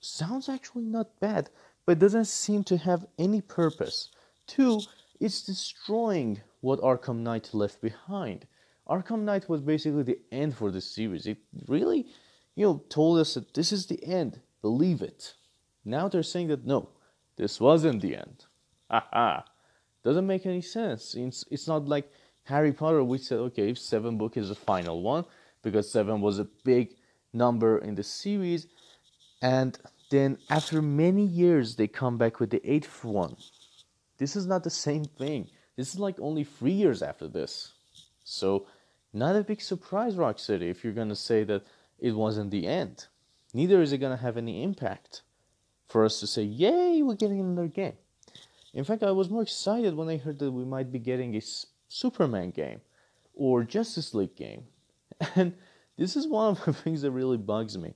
sounds 0.00 0.48
actually 0.48 0.84
not 0.84 1.20
bad, 1.20 1.50
but 1.86 1.98
doesn't 1.98 2.26
seem 2.26 2.64
to 2.64 2.76
have 2.76 3.06
any 3.18 3.40
purpose. 3.40 4.10
Two, 4.46 4.80
it's 5.20 5.42
destroying 5.42 6.40
what 6.60 6.80
Arkham 6.80 7.18
Knight 7.18 7.50
left 7.52 7.80
behind. 7.80 8.46
Arkham 8.88 9.20
Knight 9.20 9.48
was 9.48 9.60
basically 9.60 10.02
the 10.02 10.18
end 10.32 10.56
for 10.56 10.70
the 10.70 10.80
series. 10.80 11.26
It 11.26 11.38
really, 11.68 12.06
you 12.54 12.66
know, 12.66 12.84
told 12.88 13.18
us 13.18 13.34
that 13.34 13.54
this 13.54 13.72
is 13.72 13.86
the 13.86 14.02
end. 14.04 14.40
Believe 14.62 15.02
it. 15.02 15.34
Now 15.86 16.08
they're 16.08 16.24
saying 16.24 16.48
that 16.48 16.66
no, 16.66 16.88
this 17.36 17.60
wasn't 17.60 18.02
the 18.02 18.16
end. 18.16 18.44
Haha. 18.90 19.42
Doesn't 20.02 20.26
make 20.26 20.44
any 20.44 20.60
sense. 20.60 21.14
It's, 21.14 21.44
it's 21.50 21.68
not 21.68 21.86
like 21.86 22.12
Harry 22.44 22.72
Potter, 22.72 23.02
we 23.04 23.18
said, 23.18 23.38
okay, 23.38 23.70
if 23.70 23.78
seven 23.78 24.18
book 24.18 24.36
is 24.36 24.48
the 24.48 24.54
final 24.54 25.00
one 25.00 25.24
because 25.62 25.90
seven 25.90 26.20
was 26.20 26.38
a 26.38 26.48
big 26.64 26.94
number 27.32 27.78
in 27.78 27.94
the 27.94 28.02
series, 28.02 28.68
and 29.42 29.78
then 30.10 30.38
after 30.48 30.80
many 30.80 31.24
years 31.24 31.76
they 31.76 31.88
come 31.88 32.16
back 32.18 32.38
with 32.40 32.50
the 32.50 32.62
eighth 32.70 33.04
one. 33.04 33.36
This 34.18 34.36
is 34.36 34.46
not 34.46 34.64
the 34.64 34.70
same 34.70 35.04
thing. 35.04 35.48
This 35.76 35.92
is 35.92 35.98
like 35.98 36.18
only 36.20 36.44
three 36.44 36.72
years 36.72 37.02
after 37.02 37.28
this. 37.28 37.72
So, 38.24 38.66
not 39.12 39.36
a 39.36 39.42
big 39.42 39.60
surprise, 39.60 40.14
Rocksteady, 40.14 40.70
if 40.70 40.82
you're 40.82 40.92
gonna 40.92 41.16
say 41.16 41.44
that 41.44 41.62
it 41.98 42.12
wasn't 42.12 42.50
the 42.50 42.66
end. 42.66 43.06
Neither 43.52 43.82
is 43.82 43.92
it 43.92 43.98
gonna 43.98 44.16
have 44.16 44.36
any 44.36 44.62
impact 44.62 45.22
for 45.88 46.04
us 46.04 46.20
to 46.20 46.26
say, 46.26 46.42
yay, 46.42 47.02
we're 47.02 47.14
getting 47.14 47.40
another 47.40 47.68
game. 47.68 47.94
In 48.74 48.84
fact, 48.84 49.02
I 49.02 49.10
was 49.10 49.30
more 49.30 49.42
excited 49.42 49.94
when 49.94 50.08
I 50.08 50.16
heard 50.16 50.38
that 50.40 50.52
we 50.52 50.64
might 50.64 50.92
be 50.92 50.98
getting 50.98 51.34
a 51.34 51.42
Superman 51.88 52.50
game 52.50 52.80
or 53.34 53.62
Justice 53.64 54.14
League 54.14 54.36
game. 54.36 54.64
And 55.34 55.54
this 55.96 56.14
is 56.14 56.26
one 56.26 56.50
of 56.50 56.64
the 56.64 56.72
things 56.82 57.02
that 57.02 57.10
really 57.10 57.38
bugs 57.38 57.78
me. 57.78 57.94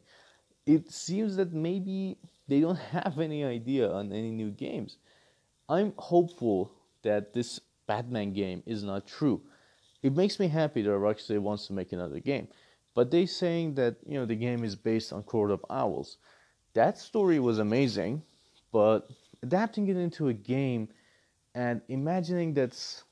It 0.66 0.90
seems 0.90 1.37
that 1.37 1.52
maybe 1.52 2.16
they 2.49 2.61
don't 2.61 2.78
have 2.92 3.18
any 3.18 3.44
idea 3.44 3.90
on 3.90 4.12
any 4.12 4.30
new 4.30 4.50
games. 4.50 4.97
I'm 5.68 5.92
hopeful 5.99 6.73
that 7.02 7.32
this 7.32 7.61
Batman 7.87 8.32
game 8.32 8.62
is 8.66 8.82
not 8.82 9.06
true. 9.06 9.42
It 10.02 10.16
makes 10.16 10.40
me 10.40 10.49
happy 10.49 10.82
that 10.82 10.90
Rocksteady 10.90 11.40
wants 11.40 11.66
to 11.66 11.73
make 11.73 11.92
another 11.92 12.20
game. 12.20 12.49
But 12.94 13.11
they're 13.11 13.26
saying 13.26 13.75
that, 13.75 13.97
you 14.06 14.18
know, 14.18 14.26
the 14.26 14.35
game 14.35 14.64
is 14.64 14.75
based 14.75 15.12
on 15.12 15.23
Court 15.23 15.50
of 15.50 15.64
Owls. 15.70 16.16
That 16.75 16.99
story 16.99 17.41
was 17.41 17.59
amazing, 17.59 18.23
but 18.73 19.09
adapting 19.43 19.89
it 19.89 19.97
into 19.97 20.29
a 20.29 20.33
game 20.33 20.89
and 21.55 21.81
imagining 21.89 22.55
that's 22.55 23.05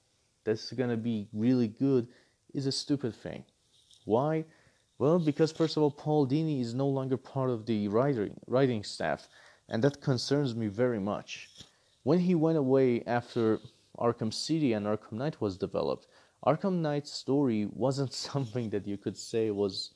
that's 0.45 0.73
gonna 0.73 0.97
be 0.97 1.29
really 1.33 1.69
good 1.69 2.09
is 2.55 2.67
a 2.67 2.73
stupid 2.73 3.15
thing. 3.15 3.45
Why? 4.05 4.45
Well, 4.99 5.19
because 5.19 5.53
first 5.53 5.77
of 5.77 5.83
all, 5.83 5.91
Paul 5.91 6.27
Dini 6.27 6.61
is 6.61 6.75
no 6.75 6.89
longer 6.89 7.17
part 7.17 7.51
of 7.51 7.67
the 7.67 7.89
writing 7.89 8.39
writing 8.47 8.85
staff, 8.85 9.29
and 9.69 9.83
that 9.85 10.01
concerns 10.01 10.55
me 10.55 10.69
very 10.69 11.01
much. 11.01 11.51
When 12.05 12.21
he 12.21 12.35
went 12.35 12.59
away 12.59 13.03
after 13.07 13.59
Arkham 13.99 14.33
City 14.33 14.73
and 14.73 14.87
Arkham 14.87 15.13
Knight 15.13 15.41
was 15.41 15.57
developed, 15.59 16.07
Arkham 16.47 16.81
Knight's 16.81 17.13
story 17.13 17.67
wasn't 17.67 18.13
something 18.29 18.71
that 18.71 18.87
you 18.87 18.97
could 18.97 19.17
say 19.17 19.51
was 19.51 19.91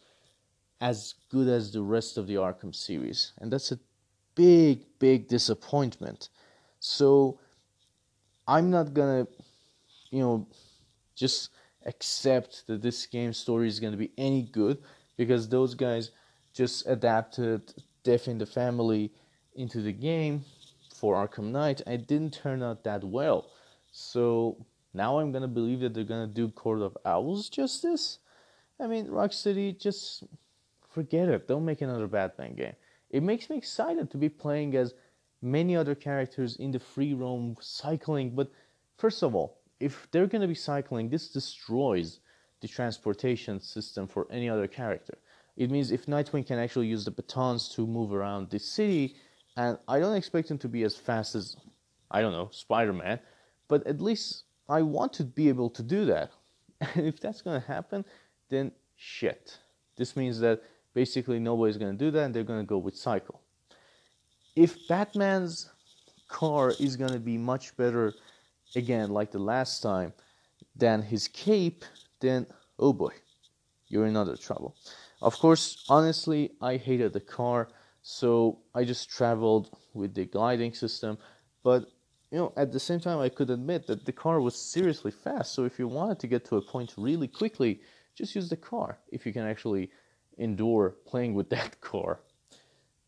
as 0.83 1.15
good 1.31 1.47
as 1.47 1.73
the 1.73 1.81
rest 1.81 2.19
of 2.19 2.27
the 2.27 2.35
Arkham 2.35 2.75
series, 2.75 3.33
and 3.39 3.53
that's 3.53 3.71
a 3.71 3.79
big, 4.35 4.81
big 4.99 5.29
disappointment. 5.29 6.29
So 6.81 7.39
I'm 8.49 8.69
not 8.69 8.93
gonna, 8.93 9.29
you 10.11 10.19
know, 10.19 10.49
just 11.15 11.51
accept 11.87 12.67
that 12.67 12.83
this 12.83 13.07
game 13.07 13.33
story 13.33 13.69
is 13.69 13.79
gonna 13.79 13.97
be 13.97 14.11
any 14.19 14.43
good 14.43 14.79
because 15.17 15.49
those 15.49 15.75
guys 15.75 16.11
just 16.53 16.85
adapted 16.89 17.73
Death 18.03 18.27
in 18.27 18.39
the 18.39 18.47
Family 18.47 19.13
into 19.55 19.83
the 19.83 19.93
game 19.93 20.45
for 20.97 21.15
Arkham 21.15 21.53
Knight 21.53 21.81
it 21.87 22.09
didn't 22.09 22.35
turn 22.35 22.61
out 22.61 22.83
that 22.83 23.05
well. 23.05 23.51
So 23.93 24.67
now 24.95 25.21
I'm 25.21 25.31
gonna 25.31 25.47
believe 25.47 25.79
that 25.81 25.95
they're 25.95 26.03
gonna 26.03 26.27
do 26.27 26.49
Court 26.49 26.83
of 26.83 26.99
Owls 27.05 27.49
justice. 27.49 28.19
I 28.81 28.89
mean, 28.89 29.07
Rocksteady, 29.07 29.79
just 29.79 30.25
forget 30.93 31.29
it. 31.29 31.49
Don't 31.49 31.65
make 31.65 31.81
another 31.81 32.07
Batman 32.07 32.55
game. 32.55 32.75
It 33.11 33.23
makes 33.23 33.51
me 33.51 33.57
excited 33.57 34.11
to 34.11 34.17
be 34.17 34.29
playing 34.29 34.77
as 34.77 34.95
many 35.41 35.77
other 35.77 35.95
characters 35.95 36.57
in 36.57 36.71
the 36.71 36.79
free 36.79 37.15
roam 37.15 37.57
cycling. 37.61 38.31
But 38.31 38.51
first 38.97 39.23
of 39.23 39.35
all, 39.35 39.59
if 39.81 40.09
they're 40.11 40.27
gonna 40.27 40.49
be 40.49 40.55
cycling, 40.55 41.09
this 41.09 41.29
destroys 41.29 42.21
the 42.61 42.69
transportation 42.69 43.61
system 43.61 44.07
for 44.07 44.27
any 44.31 44.49
other 44.49 44.69
character. 44.69 45.19
It 45.57 45.71
means 45.71 45.91
if 45.91 46.07
Nightwing 46.07 46.47
can 46.47 46.59
actually 46.59 46.87
use 46.87 47.05
the 47.05 47.11
batons 47.11 47.69
to 47.71 47.87
move 47.87 48.13
around 48.13 48.51
the 48.51 48.59
city, 48.59 49.17
and 49.57 49.77
I 49.87 49.99
don't 49.99 50.17
expect 50.17 50.51
him 50.51 50.59
to 50.59 50.69
be 50.69 50.85
as 50.85 50.97
fast 50.97 51.35
as, 51.35 51.57
I 52.11 52.23
don't 52.23 52.33
know, 52.33 52.49
Spider 52.53 52.93
Man, 52.93 53.19
but 53.69 53.87
at 53.87 54.01
least 54.01 54.45
I 54.69 54.81
want 54.83 55.13
to 55.15 55.25
be 55.25 55.49
able 55.49 55.71
to 55.71 55.83
do 55.83 56.05
that. 56.07 56.31
And 56.95 57.07
if 57.07 57.21
that's 57.21 57.43
going 57.43 57.61
to 57.61 57.67
happen, 57.67 58.05
then 58.49 58.73
shit. 58.97 59.59
This 59.97 60.17
means 60.17 60.41
that 60.41 60.63
basically 60.95 61.39
nobody's 61.39 61.77
going 61.77 61.97
to 61.97 62.05
do 62.05 62.11
that 62.11 62.25
and 62.25 62.35
they're 62.35 62.45
going 62.45 62.61
to 62.61 62.67
go 62.67 62.79
with 62.79 62.97
Cycle. 62.97 63.41
If 64.55 64.87
Batman's 64.89 65.71
car 66.29 66.73
is 66.79 66.97
going 66.97 67.13
to 67.13 67.21
be 67.21 67.39
much 67.39 67.77
better, 67.77 68.15
again, 68.77 69.11
like 69.11 69.31
the 69.31 69.39
last 69.39 69.83
time, 69.83 70.13
than 70.77 71.03
his 71.03 71.29
cape, 71.29 71.85
then 72.21 72.47
oh 72.79 72.93
boy, 72.93 73.13
you're 73.89 74.07
in 74.07 74.17
other 74.17 74.37
trouble. 74.37 74.75
Of 75.21 75.39
course, 75.39 75.85
honestly, 75.89 76.53
I 76.61 76.77
hated 76.77 77.13
the 77.13 77.21
car, 77.21 77.69
so 78.03 78.59
I 78.75 78.85
just 78.85 79.11
traveled 79.11 79.71
with 79.95 80.15
the 80.15 80.25
gliding 80.25 80.75
system, 80.75 81.19
but 81.63 81.87
you 82.31 82.39
know, 82.39 82.53
at 82.57 82.73
the 82.73 82.81
same 82.81 82.99
time, 82.99 83.19
I 83.19 83.29
could 83.29 83.51
admit 83.51 83.87
that 83.89 84.07
the 84.07 84.13
car 84.13 84.41
was 84.41 84.57
seriously 84.57 85.11
fast. 85.11 85.53
So 85.53 85.65
if 85.65 85.79
you 85.79 85.87
wanted 85.87 86.19
to 86.21 86.27
get 86.27 86.47
to 86.47 86.57
a 86.57 86.63
point 86.63 86.95
really 86.97 87.29
quickly, 87.29 87.83
just 88.15 88.35
use 88.35 88.49
the 88.49 88.57
car 88.57 88.99
if 89.11 89.27
you 89.27 89.35
can 89.35 89.47
actually 89.47 89.91
endure 90.39 90.97
playing 91.07 91.35
with 91.35 91.51
that 91.57 91.81
car. 91.81 92.21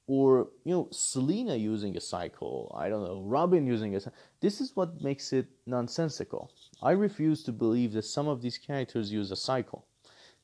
Or, 0.07 0.49
you 0.65 0.75
know, 0.75 0.89
Selina 0.91 1.57
using 1.57 1.97
a 1.97 2.01
cycle, 2.01 2.75
I 2.79 2.91
don't 2.91 3.05
know, 3.05 3.23
Robin 3.23 3.67
using 3.67 3.97
a 3.97 4.01
This 4.41 4.61
is 4.61 4.77
what 4.77 5.03
makes 5.03 5.33
it 5.33 5.47
nonsensical. 5.67 6.51
I 6.83 6.91
refuse 6.91 7.43
to 7.45 7.53
believe 7.53 7.95
that 7.95 8.03
some 8.03 8.29
of 8.29 8.43
these 8.43 8.59
characters 8.59 9.11
use 9.11 9.31
a 9.31 9.37
cycle. 9.37 9.87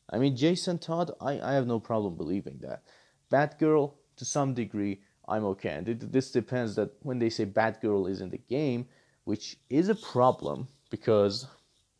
I 0.08 0.18
mean, 0.18 0.34
Jason 0.34 0.78
Todd, 0.78 1.12
I, 1.20 1.40
I 1.40 1.52
have 1.52 1.66
no 1.66 1.78
problem 1.78 2.16
believing 2.16 2.58
that. 2.62 2.82
Batgirl, 3.30 3.92
to 4.16 4.24
some 4.24 4.54
degree, 4.54 5.02
I'm 5.28 5.44
okay. 5.44 5.70
And 5.70 5.86
this 5.86 6.32
depends 6.32 6.74
that 6.76 6.92
when 7.02 7.18
they 7.18 7.30
say 7.30 7.46
Batgirl 7.46 8.10
is 8.10 8.20
in 8.20 8.30
the 8.30 8.38
game, 8.48 8.88
which 9.24 9.58
is 9.68 9.88
a 9.88 9.94
problem 9.94 10.68
because 10.90 11.46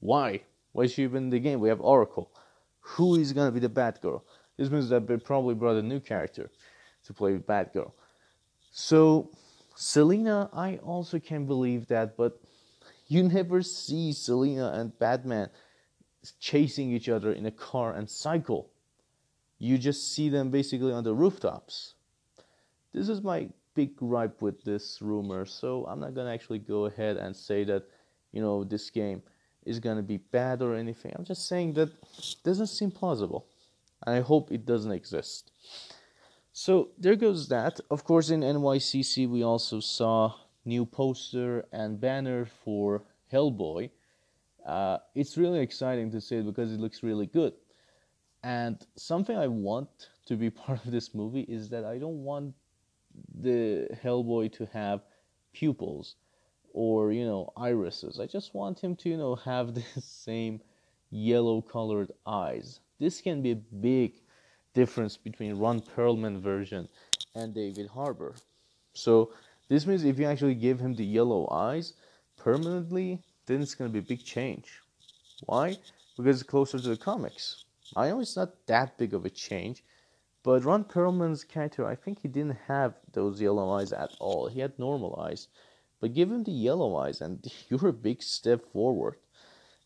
why? 0.01 0.43
Why 0.73 0.85
is 0.85 0.93
she 0.93 1.05
even 1.05 1.25
in 1.25 1.31
the 1.31 1.39
game? 1.39 1.61
We 1.61 1.69
have 1.69 1.81
Oracle. 1.81 2.33
Who 2.81 3.17
is 3.17 3.33
gonna 3.33 3.53
be 3.53 3.61
the 3.61 3.69
Batgirl? 3.69 4.23
This 4.61 4.71
means 4.71 4.89
that 4.91 5.09
they 5.09 5.17
probably 5.17 5.55
brought 5.55 5.77
a 5.77 5.83
new 5.83 6.01
character 6.01 6.51
to 7.07 7.15
play 7.15 7.39
Batgirl. 7.39 7.93
So 8.71 9.31
Selina, 9.75 10.51
I 10.53 10.77
also 10.77 11.19
can't 11.19 11.47
believe 11.47 11.89
that, 11.89 12.17
but 12.17 12.41
you 13.09 13.23
never 13.23 13.63
see 13.63 14.13
Selina 14.13 14.73
and 14.75 14.97
Batman 14.99 15.49
chasing 16.39 16.93
each 16.93 17.09
other 17.09 17.33
in 17.33 17.47
a 17.47 17.51
car 17.51 17.95
and 17.95 18.09
cycle. 18.09 18.71
You 19.59 19.79
just 19.79 20.15
see 20.15 20.29
them 20.29 20.51
basically 20.51 20.93
on 20.93 21.05
the 21.05 21.15
rooftops 21.15 21.95
this 22.93 23.09
is 23.09 23.23
my 23.23 23.49
big 23.75 23.97
gripe 23.97 24.43
with 24.43 24.63
this 24.65 25.01
rumor. 25.01 25.45
So 25.45 25.87
I'm 25.87 26.01
not 26.01 26.15
gonna 26.15 26.33
actually 26.33 26.59
go 26.59 26.87
ahead 26.87 27.17
and 27.17 27.35
say 27.35 27.65
that 27.65 27.85
you 28.33 28.41
know 28.41 28.65
this 28.65 28.91
game 28.91 29.23
is 29.65 29.79
gonna 29.79 30.03
be 30.03 30.19
bad 30.19 30.63
or 30.63 30.75
anything. 30.75 31.13
I'm 31.17 31.25
just 31.25 31.47
saying 31.47 31.75
that 31.75 31.91
doesn't 32.43 32.69
seem 32.69 32.91
plausible, 32.91 33.47
I 34.07 34.21
hope 34.21 34.51
it 34.51 34.65
doesn't 34.67 34.93
exist. 34.93 35.53
So 36.53 36.91
there 36.99 37.17
goes 37.17 37.49
that. 37.49 37.81
Of 37.91 38.05
course, 38.05 38.31
in 38.31 38.41
NYCC 38.41 39.29
we 39.29 39.43
also 39.43 39.81
saw 39.81 40.35
new 40.65 40.85
poster 40.85 41.67
and 41.73 42.01
banner 42.01 42.47
for 42.65 43.03
Hellboy. 43.33 43.91
Uh, 44.67 44.99
it's 45.15 45.39
really 45.39 45.61
exciting 45.61 46.11
to 46.11 46.21
see 46.21 46.37
it 46.37 46.47
because 46.47 46.73
it 46.73 46.81
looks 46.81 47.03
really 47.03 47.27
good. 47.27 47.55
And 48.43 48.85
something 48.97 49.37
I 49.37 49.49
want 49.49 50.09
to 50.27 50.37
be 50.37 50.51
part 50.65 50.85
of 50.85 50.91
this 50.91 51.15
movie 51.15 51.47
is 51.49 51.69
that 51.71 51.85
I 51.85 51.99
don't 51.99 52.25
want 52.25 52.55
the 53.35 53.89
Hellboy 54.03 54.53
to 54.55 54.67
have 54.67 55.03
pupils 55.53 56.17
or 56.73 57.13
you 57.13 57.25
know 57.25 57.53
irises. 57.57 58.21
I 58.21 58.27
just 58.27 58.55
want 58.55 58.81
him 58.81 58.97
to 58.97 59.09
you 59.09 59.17
know 59.17 59.35
have 59.37 59.75
the 59.81 59.85
same 60.01 60.61
yellow 61.11 61.61
colored 61.61 62.13
eyes. 62.27 62.81
This 63.01 63.23
can 63.23 63.41
be 63.41 63.53
a 63.53 63.57
big 63.57 64.21
difference 64.75 65.17
between 65.17 65.59
Ron 65.59 65.81
Perlman 65.81 66.39
version 66.41 66.87
and 67.35 67.55
David 67.55 67.89
Harbour. 67.89 68.35
So 68.93 69.33
this 69.69 69.87
means 69.87 70.05
if 70.05 70.19
you 70.19 70.27
actually 70.27 70.55
give 70.55 70.79
him 70.79 70.95
the 70.95 71.05
yellow 71.05 71.49
eyes 71.51 71.95
permanently, 72.37 73.23
then 73.47 73.63
it's 73.63 73.75
going 73.75 73.91
to 73.91 73.93
be 73.93 74.01
a 74.01 74.09
big 74.17 74.23
change. 74.23 74.81
Why? 75.47 75.79
Because 76.17 76.43
it's 76.43 76.51
closer 76.51 76.79
to 76.79 76.89
the 76.89 76.97
comics. 76.97 77.65
I 77.97 78.09
know 78.09 78.21
it's 78.21 78.37
not 78.37 78.67
that 78.67 78.99
big 78.99 79.15
of 79.15 79.25
a 79.25 79.31
change, 79.31 79.83
but 80.43 80.65
Ron 80.65 80.85
Perlman's 80.85 81.43
character, 81.43 81.87
I 81.87 81.95
think 81.95 82.21
he 82.21 82.29
didn't 82.29 82.59
have 82.69 82.95
those 83.13 83.41
yellow 83.41 83.71
eyes 83.71 83.93
at 83.93 84.15
all. 84.21 84.49
He 84.49 84.61
had 84.61 84.79
normal 84.79 85.19
eyes. 85.19 85.49
But 86.01 86.15
give 86.15 86.31
him 86.31 86.45
the 86.45 86.53
yellow 86.53 86.97
eyes, 86.97 87.21
and 87.21 87.47
you're 87.69 87.89
a 87.89 87.95
big 87.95 88.23
step 88.23 88.65
forward 88.73 89.17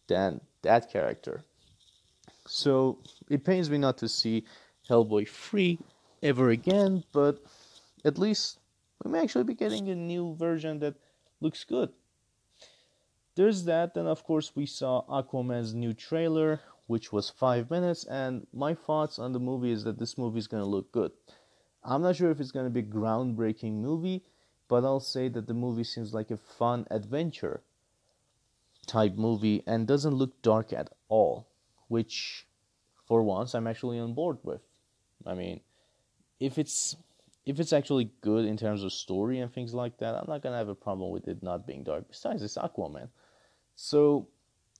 than 0.08 0.40
that 0.62 0.90
character. 0.90 1.44
So 2.46 2.98
it 3.28 3.44
pains 3.44 3.70
me 3.70 3.78
not 3.78 3.98
to 3.98 4.08
see 4.08 4.44
Hellboy 4.88 5.28
free 5.28 5.78
ever 6.22 6.50
again, 6.50 7.04
but 7.12 7.42
at 8.04 8.18
least 8.18 8.58
we 9.02 9.10
may 9.10 9.22
actually 9.22 9.44
be 9.44 9.54
getting 9.54 9.88
a 9.88 9.94
new 9.94 10.34
version 10.34 10.78
that 10.80 10.94
looks 11.40 11.64
good. 11.64 11.90
There's 13.34 13.64
that, 13.64 13.96
and 13.96 14.06
of 14.06 14.22
course, 14.22 14.54
we 14.54 14.66
saw 14.66 15.04
Aquaman's 15.06 15.74
new 15.74 15.92
trailer, 15.92 16.60
which 16.86 17.12
was 17.12 17.30
five 17.30 17.70
minutes, 17.70 18.04
and 18.04 18.46
my 18.52 18.74
thoughts 18.74 19.18
on 19.18 19.32
the 19.32 19.40
movie 19.40 19.72
is 19.72 19.84
that 19.84 19.98
this 19.98 20.16
movie 20.16 20.38
is 20.38 20.46
gonna 20.46 20.64
look 20.64 20.92
good. 20.92 21.10
I'm 21.82 22.02
not 22.02 22.16
sure 22.16 22.30
if 22.30 22.40
it's 22.40 22.52
gonna 22.52 22.70
be 22.70 22.80
a 22.80 22.84
groundbreaking 22.84 23.72
movie, 23.72 24.22
but 24.68 24.84
I'll 24.84 25.00
say 25.00 25.28
that 25.28 25.46
the 25.46 25.54
movie 25.54 25.84
seems 25.84 26.14
like 26.14 26.30
a 26.30 26.36
fun 26.36 26.86
adventure 26.90 27.62
type 28.86 29.16
movie 29.16 29.62
and 29.66 29.86
doesn't 29.86 30.14
look 30.14 30.40
dark 30.42 30.72
at 30.72 30.90
all, 31.08 31.48
which 31.88 32.46
for 33.06 33.22
once 33.22 33.54
I'm 33.54 33.66
actually 33.66 33.98
on 33.98 34.14
board 34.14 34.38
with. 34.42 34.62
I 35.26 35.34
mean, 35.34 35.60
if 36.40 36.58
it's 36.58 36.96
if 37.46 37.60
it's 37.60 37.72
actually 37.72 38.10
good 38.22 38.46
in 38.46 38.56
terms 38.56 38.82
of 38.82 38.92
story 38.92 39.40
and 39.40 39.52
things 39.52 39.74
like 39.74 39.98
that, 39.98 40.14
I'm 40.14 40.28
not 40.28 40.42
gonna 40.42 40.56
have 40.56 40.68
a 40.68 40.74
problem 40.74 41.10
with 41.10 41.28
it 41.28 41.42
not 41.42 41.66
being 41.66 41.84
dark. 41.84 42.08
Besides, 42.08 42.42
it's 42.42 42.56
Aquaman. 42.56 43.08
So 43.76 44.28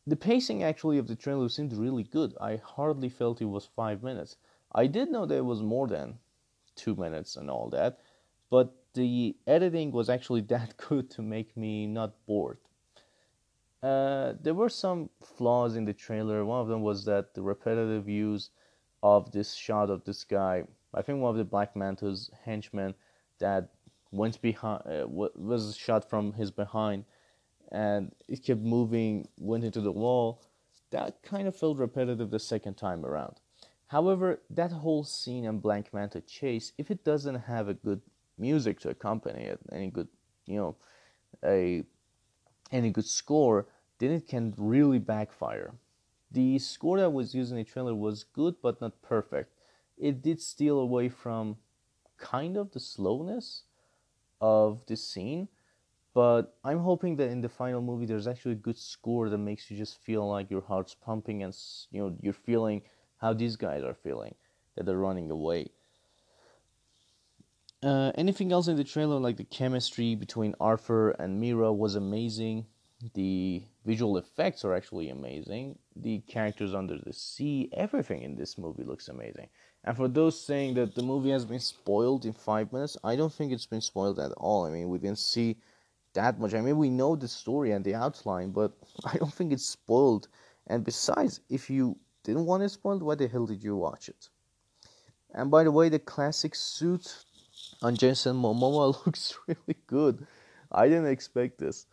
the 0.06 0.16
pacing 0.16 0.62
actually 0.62 0.98
of 0.98 1.06
the 1.06 1.16
trailer 1.16 1.48
seemed 1.48 1.72
really 1.72 2.04
good. 2.04 2.34
I 2.40 2.56
hardly 2.56 3.08
felt 3.08 3.40
it 3.40 3.46
was 3.46 3.68
five 3.76 4.02
minutes. 4.02 4.36
I 4.74 4.86
did 4.86 5.10
know 5.10 5.26
that 5.26 5.36
it 5.36 5.44
was 5.44 5.62
more 5.62 5.88
than 5.88 6.18
two 6.74 6.94
minutes 6.94 7.36
and 7.36 7.50
all 7.50 7.68
that, 7.70 8.00
but 8.50 8.74
the 8.94 9.36
editing 9.46 9.92
was 9.92 10.08
actually 10.08 10.40
that 10.52 10.76
good 10.76 11.10
to 11.10 11.22
make 11.22 11.56
me 11.56 11.86
not 11.86 12.12
bored. 12.26 12.58
Uh, 13.84 14.32
there 14.40 14.54
were 14.54 14.70
some 14.70 15.10
flaws 15.20 15.76
in 15.76 15.84
the 15.84 15.92
trailer. 15.92 16.42
One 16.42 16.62
of 16.62 16.68
them 16.68 16.80
was 16.80 17.04
that 17.04 17.34
the 17.34 17.42
repetitive 17.42 18.08
use 18.08 18.48
of 19.02 19.30
this 19.30 19.52
shot 19.52 19.90
of 19.90 20.04
this 20.04 20.24
guy, 20.24 20.64
I 20.94 21.02
think 21.02 21.20
one 21.20 21.32
of 21.32 21.36
the 21.36 21.44
Black 21.44 21.76
Manta's 21.76 22.30
henchmen 22.46 22.94
that 23.40 23.68
went 24.10 24.40
behind, 24.40 24.82
uh, 24.86 25.06
was 25.06 25.76
shot 25.76 26.08
from 26.08 26.32
his 26.32 26.50
behind, 26.50 27.04
and 27.72 28.14
it 28.26 28.42
kept 28.42 28.62
moving, 28.62 29.28
went 29.38 29.64
into 29.64 29.82
the 29.82 29.92
wall. 29.92 30.40
That 30.90 31.22
kind 31.22 31.46
of 31.46 31.54
felt 31.54 31.76
repetitive 31.76 32.30
the 32.30 32.38
second 32.38 32.78
time 32.78 33.04
around. 33.04 33.36
However, 33.88 34.40
that 34.48 34.72
whole 34.72 35.04
scene 35.04 35.44
and 35.44 35.60
Black 35.60 35.92
Manta 35.92 36.22
chase, 36.22 36.72
if 36.78 36.90
it 36.90 37.04
doesn't 37.04 37.34
have 37.34 37.68
a 37.68 37.74
good 37.74 38.00
music 38.38 38.80
to 38.80 38.88
accompany 38.88 39.42
it, 39.42 39.60
any 39.70 39.90
good, 39.90 40.08
you 40.46 40.56
know, 40.56 40.76
a 41.44 41.84
any 42.72 42.90
good 42.90 43.06
score, 43.06 43.66
then 43.98 44.10
it 44.10 44.28
can 44.28 44.54
really 44.56 44.98
backfire. 44.98 45.74
The 46.30 46.58
score 46.58 46.98
that 46.98 47.10
was 47.10 47.34
used 47.34 47.52
in 47.52 47.56
the 47.58 47.64
trailer 47.64 47.94
was 47.94 48.24
good 48.24 48.56
but 48.62 48.80
not 48.80 49.00
perfect. 49.02 49.52
It 49.96 50.22
did 50.22 50.40
steal 50.40 50.78
away 50.78 51.08
from 51.08 51.56
kind 52.18 52.56
of 52.56 52.72
the 52.72 52.80
slowness 52.80 53.62
of 54.40 54.84
the 54.86 54.96
scene, 54.96 55.48
but 56.12 56.56
I'm 56.64 56.80
hoping 56.80 57.16
that 57.16 57.30
in 57.30 57.40
the 57.40 57.48
final 57.48 57.80
movie 57.80 58.06
there's 58.06 58.26
actually 58.26 58.52
a 58.52 58.66
good 58.66 58.78
score 58.78 59.28
that 59.28 59.38
makes 59.38 59.70
you 59.70 59.76
just 59.76 59.98
feel 60.02 60.28
like 60.28 60.50
your 60.50 60.62
heart's 60.62 60.94
pumping 60.94 61.42
and 61.42 61.56
you 61.90 62.02
know 62.02 62.16
you're 62.20 62.32
feeling 62.32 62.82
how 63.18 63.32
these 63.32 63.56
guys 63.56 63.82
are 63.82 63.94
feeling 63.94 64.34
that 64.74 64.86
they're 64.86 64.98
running 64.98 65.30
away. 65.30 65.70
Uh, 67.82 68.12
anything 68.14 68.50
else 68.50 68.66
in 68.66 68.76
the 68.76 68.84
trailer, 68.84 69.18
like 69.18 69.36
the 69.36 69.44
chemistry 69.44 70.14
between 70.14 70.54
Arthur 70.58 71.10
and 71.10 71.38
Mera, 71.38 71.72
was 71.72 71.96
amazing. 71.96 72.64
The 73.12 73.62
visual 73.84 74.16
effects 74.16 74.64
are 74.64 74.74
actually 74.74 75.10
amazing. 75.10 75.78
The 75.94 76.20
characters 76.20 76.74
under 76.74 76.96
the 76.96 77.12
sea, 77.12 77.68
everything 77.72 78.22
in 78.22 78.36
this 78.36 78.56
movie 78.56 78.84
looks 78.84 79.08
amazing. 79.08 79.48
And 79.84 79.96
for 79.96 80.08
those 80.08 80.40
saying 80.40 80.74
that 80.74 80.94
the 80.94 81.02
movie 81.02 81.30
has 81.30 81.44
been 81.44 81.60
spoiled 81.60 82.24
in 82.24 82.32
five 82.32 82.72
minutes, 82.72 82.96
I 83.04 83.16
don't 83.16 83.32
think 83.32 83.52
it's 83.52 83.66
been 83.66 83.82
spoiled 83.82 84.18
at 84.18 84.32
all. 84.32 84.64
I 84.64 84.70
mean, 84.70 84.88
we 84.88 84.98
didn't 84.98 85.18
see 85.18 85.56
that 86.14 86.40
much. 86.40 86.54
I 86.54 86.62
mean, 86.62 86.78
we 86.78 86.88
know 86.88 87.14
the 87.14 87.28
story 87.28 87.72
and 87.72 87.84
the 87.84 87.94
outline, 87.94 88.50
but 88.52 88.72
I 89.04 89.18
don't 89.18 89.34
think 89.34 89.52
it's 89.52 89.66
spoiled. 89.66 90.28
And 90.68 90.82
besides, 90.84 91.40
if 91.50 91.68
you 91.68 91.98
didn't 92.22 92.46
want 92.46 92.62
it 92.62 92.70
spoiled, 92.70 93.02
why 93.02 93.16
the 93.16 93.28
hell 93.28 93.46
did 93.46 93.62
you 93.62 93.76
watch 93.76 94.08
it? 94.08 94.30
And 95.34 95.50
by 95.50 95.64
the 95.64 95.72
way, 95.72 95.88
the 95.90 95.98
classic 95.98 96.54
suit 96.54 97.24
on 97.82 97.96
Jason 97.96 98.36
Momoa 98.36 98.94
looks 99.06 99.36
really 99.46 99.76
good. 99.86 100.26
I 100.72 100.88
didn't 100.88 101.08
expect 101.08 101.58
this. 101.58 101.86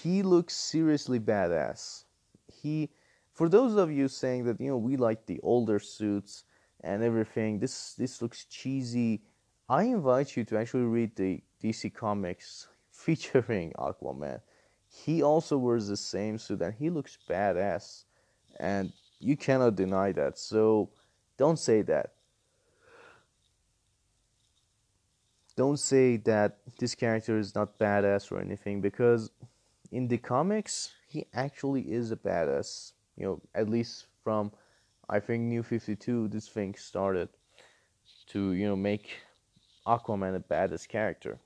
He 0.00 0.22
looks 0.22 0.56
seriously 0.56 1.20
badass. 1.20 2.04
He, 2.50 2.90
for 3.34 3.48
those 3.50 3.76
of 3.76 3.92
you 3.92 4.08
saying 4.08 4.44
that 4.44 4.58
you 4.58 4.68
know 4.68 4.78
we 4.78 4.96
like 4.96 5.26
the 5.26 5.38
older 5.42 5.78
suits 5.78 6.44
and 6.80 7.02
everything, 7.02 7.58
this 7.58 7.94
this 7.94 8.22
looks 8.22 8.46
cheesy. 8.46 9.22
I 9.68 9.84
invite 9.84 10.34
you 10.36 10.44
to 10.44 10.58
actually 10.58 10.84
read 10.84 11.14
the 11.16 11.42
DC 11.62 11.92
Comics 11.92 12.68
featuring 12.90 13.72
Aquaman. 13.72 14.40
He 14.88 15.22
also 15.22 15.58
wears 15.58 15.88
the 15.88 15.96
same 15.96 16.38
suit 16.38 16.62
and 16.62 16.74
he 16.74 16.88
looks 16.88 17.18
badass, 17.28 18.04
and 18.58 18.92
you 19.20 19.36
cannot 19.36 19.76
deny 19.76 20.12
that. 20.12 20.38
So 20.38 20.90
don't 21.36 21.58
say 21.58 21.82
that. 21.82 22.12
don't 25.54 25.78
say 25.78 26.16
that 26.16 26.58
this 26.78 26.94
character 26.94 27.38
is 27.38 27.54
not 27.54 27.78
badass 27.78 28.32
or 28.32 28.40
anything 28.40 28.80
because 28.80 29.30
in 29.92 30.08
the 30.08 30.18
comics 30.18 30.92
he 31.08 31.26
actually 31.34 31.82
is 31.82 32.10
a 32.10 32.16
badass. 32.16 32.92
You 33.16 33.26
know 33.26 33.40
at 33.54 33.68
least 33.68 34.06
from 34.24 34.50
i 35.10 35.20
think 35.20 35.42
new 35.42 35.62
52 35.62 36.28
this 36.28 36.48
thing 36.48 36.74
started 36.74 37.28
to 38.28 38.52
you 38.52 38.66
know 38.66 38.76
make 38.76 39.10
aquaman 39.86 40.36
a 40.36 40.40
badass 40.40 40.88
character. 40.88 41.38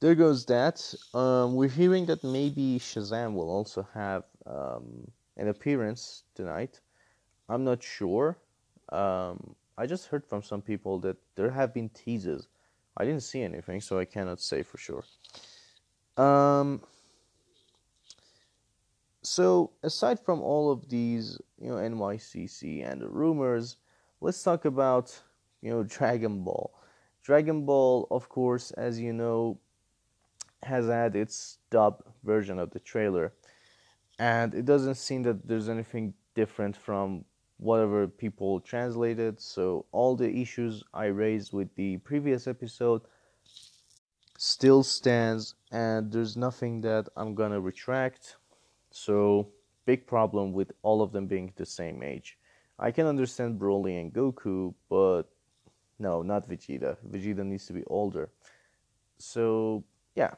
There 0.00 0.14
goes 0.14 0.44
that. 0.46 0.94
Um, 1.14 1.54
we're 1.54 1.68
hearing 1.68 2.06
that 2.06 2.24
maybe 2.24 2.78
shazam 2.78 3.34
will 3.34 3.50
also 3.50 3.86
have 3.94 4.24
um, 4.46 5.06
an 5.36 5.48
appearance 5.48 6.24
tonight. 6.34 6.80
I'm 7.48 7.64
not 7.64 7.82
sure. 7.82 8.36
Um, 8.90 9.54
I 9.78 9.86
just 9.86 10.06
heard 10.06 10.26
from 10.26 10.42
some 10.42 10.60
people 10.60 10.98
that 11.00 11.16
there 11.36 11.50
have 11.50 11.72
been 11.72 11.88
teases. 11.90 12.48
I 12.96 13.04
didn't 13.04 13.22
see 13.22 13.42
anything, 13.42 13.80
so 13.80 13.98
I 13.98 14.04
cannot 14.04 14.40
say 14.40 14.62
for 14.62 14.76
sure. 14.76 15.04
Um, 16.16 16.82
so 19.22 19.72
aside 19.82 20.18
from 20.20 20.40
all 20.40 20.70
of 20.70 20.88
these, 20.88 21.38
you 21.60 21.68
know, 21.68 21.76
NYCC 21.76 22.90
and 22.90 23.00
the 23.00 23.08
rumors, 23.08 23.76
let's 24.20 24.42
talk 24.42 24.64
about, 24.64 25.16
you 25.60 25.70
know, 25.70 25.82
Dragon 25.82 26.42
Ball. 26.42 26.72
Dragon 27.22 27.64
Ball, 27.64 28.08
of 28.10 28.28
course, 28.28 28.72
as 28.72 28.98
you 28.98 29.12
know, 29.12 29.58
has 30.62 30.86
had 30.86 31.14
its 31.16 31.58
dub 31.70 32.02
version 32.24 32.58
of 32.58 32.70
the 32.70 32.80
trailer, 32.80 33.32
and 34.18 34.54
it 34.54 34.64
doesn't 34.64 34.96
seem 34.96 35.22
that 35.22 35.46
there's 35.46 35.68
anything 35.68 36.14
different 36.34 36.76
from 36.76 37.24
whatever 37.62 38.08
people 38.08 38.60
translated. 38.60 39.40
So 39.40 39.86
all 39.92 40.16
the 40.16 40.30
issues 40.30 40.82
I 40.92 41.06
raised 41.06 41.52
with 41.52 41.74
the 41.76 41.98
previous 41.98 42.46
episode 42.48 43.02
still 44.36 44.82
stands 44.82 45.54
and 45.70 46.10
there's 46.10 46.36
nothing 46.36 46.80
that 46.80 47.08
I'm 47.16 47.34
gonna 47.34 47.60
retract. 47.60 48.36
So 48.92 49.48
big 49.86 50.06
problem 50.06 50.52
with 50.52 50.72
all 50.82 51.02
of 51.02 51.12
them 51.12 51.26
being 51.26 51.52
the 51.56 51.66
same 51.66 52.02
age. 52.02 52.38
I 52.78 52.90
can 52.90 53.06
understand 53.06 53.60
Broly 53.60 54.00
and 54.00 54.12
Goku, 54.12 54.74
but 54.88 55.24
no, 55.98 56.22
not 56.22 56.48
Vegeta. 56.48 56.96
Vegeta 57.08 57.44
needs 57.44 57.66
to 57.66 57.72
be 57.72 57.84
older. 57.86 58.30
So 59.18 59.84
yeah, 60.14 60.34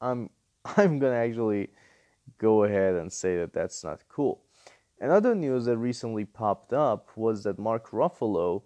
I'm 0.00 0.30
I'm 0.76 0.98
gonna 0.98 1.16
actually 1.16 1.70
go 2.38 2.64
ahead 2.64 2.94
and 2.94 3.12
say 3.12 3.36
that 3.36 3.52
that's 3.52 3.84
not 3.84 4.00
cool. 4.08 4.42
Another 5.00 5.34
news 5.34 5.66
that 5.66 5.76
recently 5.76 6.24
popped 6.24 6.72
up 6.72 7.10
was 7.16 7.44
that 7.44 7.58
Mark 7.58 7.90
Ruffalo 7.90 8.62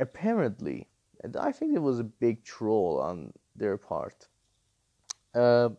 apparently, 0.00 0.88
and 1.22 1.36
I 1.36 1.52
think 1.52 1.74
it 1.74 1.82
was 1.82 2.00
a 2.00 2.04
big 2.04 2.44
troll 2.44 3.00
on 3.00 3.32
their 3.54 3.76
part, 3.76 4.28
uh, 5.34 5.70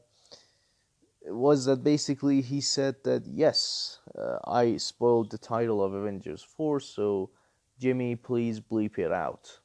was 1.29 1.65
that 1.65 1.83
basically 1.83 2.41
he 2.41 2.61
said 2.61 2.95
that 3.03 3.25
yes, 3.25 3.99
uh, 4.17 4.37
I 4.45 4.77
spoiled 4.77 5.31
the 5.31 5.37
title 5.37 5.83
of 5.83 5.93
Avengers 5.93 6.43
4, 6.43 6.79
so 6.79 7.31
Jimmy, 7.79 8.15
please 8.15 8.59
bleep 8.59 8.97
it 8.97 9.11
out. 9.11 9.59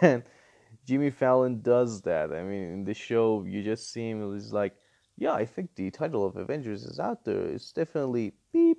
and 0.00 0.22
Jimmy 0.86 1.10
Fallon 1.10 1.60
does 1.60 2.02
that. 2.02 2.32
I 2.32 2.42
mean, 2.42 2.72
in 2.72 2.84
the 2.84 2.94
show, 2.94 3.44
you 3.46 3.62
just 3.62 3.92
see 3.92 4.10
him, 4.10 4.32
he's 4.32 4.52
like, 4.52 4.74
yeah, 5.16 5.32
I 5.32 5.44
think 5.44 5.74
the 5.74 5.90
title 5.90 6.24
of 6.24 6.36
Avengers 6.36 6.84
is 6.84 7.00
out 7.00 7.24
there. 7.24 7.46
It's 7.46 7.72
definitely 7.72 8.34
beep. 8.52 8.78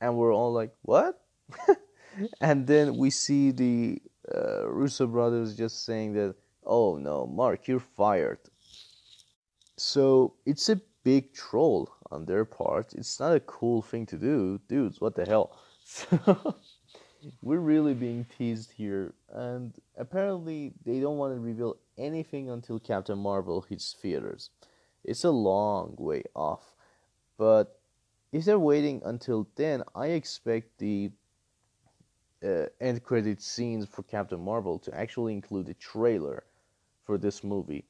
And 0.00 0.16
we're 0.16 0.34
all 0.34 0.52
like, 0.52 0.72
what? 0.82 1.20
and 2.40 2.66
then 2.66 2.96
we 2.96 3.10
see 3.10 3.50
the 3.50 4.00
uh, 4.34 4.66
Russo 4.68 5.06
brothers 5.06 5.54
just 5.54 5.84
saying 5.84 6.14
that, 6.14 6.34
oh 6.64 6.96
no, 6.96 7.26
Mark, 7.26 7.68
you're 7.68 7.80
fired. 7.80 8.38
So 9.76 10.34
it's 10.46 10.68
a 10.68 10.80
big 11.04 11.32
troll 11.32 11.90
on 12.10 12.24
their 12.24 12.44
part. 12.44 12.94
It's 12.94 13.20
not 13.20 13.34
a 13.34 13.40
cool 13.40 13.82
thing 13.82 14.06
to 14.06 14.16
do. 14.16 14.60
Dudes, 14.68 15.00
what 15.00 15.14
the 15.14 15.24
hell? 15.24 15.58
We're 17.42 17.58
really 17.58 17.94
being 17.94 18.26
teased 18.36 18.72
here, 18.72 19.12
and 19.32 19.74
apparently 19.96 20.72
they 20.84 21.00
don't 21.00 21.18
want 21.18 21.34
to 21.34 21.40
reveal 21.40 21.76
anything 21.98 22.50
until 22.50 22.78
Captain 22.78 23.18
Marvel 23.18 23.62
hits 23.62 23.94
theaters. 24.00 24.50
It's 25.02 25.24
a 25.24 25.30
long 25.30 25.94
way 25.98 26.24
off, 26.34 26.74
but 27.36 27.80
if 28.32 28.44
they're 28.44 28.58
waiting 28.58 29.02
until 29.04 29.48
then, 29.56 29.82
I 29.94 30.08
expect 30.08 30.78
the 30.78 31.10
uh, 32.44 32.66
end 32.80 33.02
credit 33.02 33.42
scenes 33.42 33.86
for 33.88 34.02
Captain 34.02 34.40
Marvel 34.40 34.78
to 34.80 34.94
actually 34.94 35.32
include 35.32 35.68
a 35.68 35.74
trailer 35.74 36.44
for 37.02 37.18
this 37.18 37.42
movie, 37.42 37.84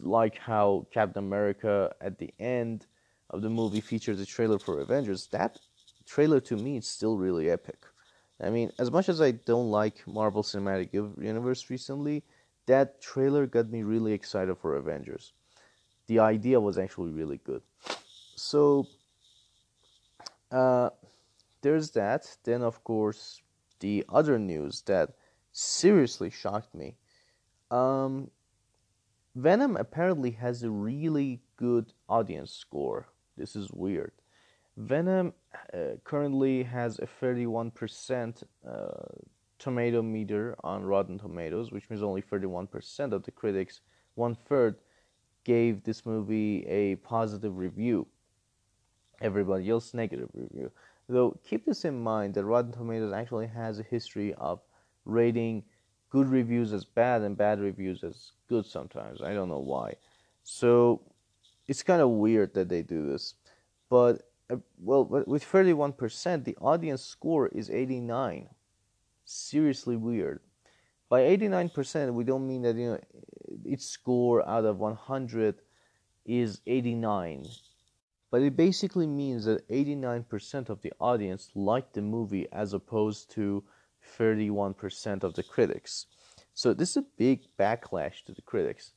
like 0.00 0.38
how 0.38 0.86
Captain 0.92 1.24
America 1.24 1.94
at 2.00 2.18
the 2.18 2.32
end 2.38 2.86
of 3.30 3.42
the 3.42 3.48
movie 3.50 3.80
features 3.80 4.20
a 4.20 4.26
trailer 4.26 4.58
for 4.58 4.80
Avengers. 4.80 5.28
That 5.28 5.58
trailer 6.06 6.40
to 6.40 6.56
me 6.56 6.76
is 6.76 6.86
still 6.86 7.16
really 7.16 7.50
epic. 7.50 7.78
I 8.40 8.50
mean, 8.50 8.72
as 8.78 8.90
much 8.90 9.08
as 9.08 9.20
I 9.20 9.30
don't 9.30 9.70
like 9.70 10.06
Marvel 10.06 10.42
Cinematic 10.42 10.92
Universe 10.92 11.70
recently, 11.70 12.24
that 12.66 13.00
trailer 13.00 13.46
got 13.46 13.70
me 13.70 13.82
really 13.82 14.12
excited 14.12 14.56
for 14.58 14.76
Avengers. 14.76 15.32
The 16.08 16.18
idea 16.18 16.60
was 16.60 16.78
actually 16.78 17.12
really 17.12 17.38
good. 17.38 17.62
So, 18.34 18.86
uh, 20.50 20.90
there's 21.62 21.90
that. 21.92 22.36
Then, 22.44 22.62
of 22.62 22.82
course, 22.82 23.40
the 23.80 24.04
other 24.08 24.38
news 24.38 24.82
that 24.82 25.10
seriously 25.52 26.30
shocked 26.30 26.74
me. 26.74 26.96
Um, 27.70 28.30
Venom 29.34 29.76
apparently 29.76 30.32
has 30.32 30.62
a 30.62 30.70
really 30.70 31.40
good 31.56 31.92
audience 32.08 32.52
score. 32.52 33.06
This 33.36 33.56
is 33.56 33.70
weird. 33.72 34.12
Venom 34.76 35.32
uh, 35.72 35.96
currently 36.04 36.62
has 36.62 36.98
a 36.98 37.06
31% 37.22 38.42
uh, 38.66 38.86
tomato 39.58 40.02
meter 40.02 40.56
on 40.64 40.84
Rotten 40.84 41.18
Tomatoes, 41.18 41.72
which 41.72 41.88
means 41.88 42.02
only 42.02 42.20
31% 42.20 43.12
of 43.12 43.22
the 43.22 43.30
critics, 43.30 43.80
one 44.14 44.34
third, 44.34 44.76
gave 45.44 45.82
this 45.82 46.04
movie 46.04 46.64
a 46.66 46.96
positive 46.96 47.56
review. 47.56 48.06
Everybody 49.20 49.70
else 49.70 49.94
negative 49.94 50.28
review. 50.34 50.70
Though 51.08 51.38
keep 51.44 51.64
this 51.64 51.84
in 51.84 52.02
mind 52.02 52.34
that 52.34 52.44
Rotten 52.44 52.72
Tomatoes 52.72 53.12
actually 53.12 53.46
has 53.48 53.78
a 53.78 53.82
history 53.84 54.34
of 54.34 54.60
rating 55.04 55.64
good 56.12 56.28
reviews 56.28 56.74
as 56.74 56.84
bad 56.84 57.22
and 57.22 57.38
bad 57.38 57.58
reviews 57.58 58.04
as 58.04 58.32
good 58.46 58.66
sometimes. 58.66 59.22
I 59.22 59.32
don't 59.32 59.48
know 59.48 59.58
why. 59.58 59.94
So 60.44 61.00
it's 61.66 61.82
kind 61.82 62.02
of 62.02 62.10
weird 62.10 62.52
that 62.52 62.68
they 62.68 62.82
do 62.82 63.10
this. 63.10 63.34
But 63.88 64.28
uh, 64.50 64.56
well, 64.78 65.06
with 65.26 65.42
31%, 65.42 66.44
the 66.44 66.56
audience 66.56 67.02
score 67.02 67.48
is 67.48 67.70
89. 67.70 68.48
Seriously 69.24 69.96
weird. 69.96 70.40
By 71.08 71.22
89%, 71.22 72.12
we 72.12 72.24
don't 72.24 72.46
mean 72.46 72.62
that 72.62 72.76
you 72.76 72.90
know 72.90 73.00
its 73.64 73.86
score 73.86 74.46
out 74.46 74.66
of 74.66 74.78
100 74.78 75.62
is 76.26 76.60
89. 76.66 77.46
But 78.30 78.42
it 78.42 78.56
basically 78.56 79.06
means 79.06 79.46
that 79.46 79.66
89% 79.68 80.68
of 80.68 80.82
the 80.82 80.92
audience 81.00 81.50
liked 81.54 81.94
the 81.94 82.02
movie 82.02 82.48
as 82.52 82.74
opposed 82.74 83.30
to 83.32 83.64
31% 84.18 85.22
of 85.22 85.34
the 85.34 85.42
critics. 85.42 86.06
So 86.54 86.74
this 86.74 86.90
is 86.90 86.96
a 86.98 87.06
big 87.16 87.40
backlash 87.58 88.24
to 88.24 88.32
the 88.32 88.42
critics. 88.42 88.92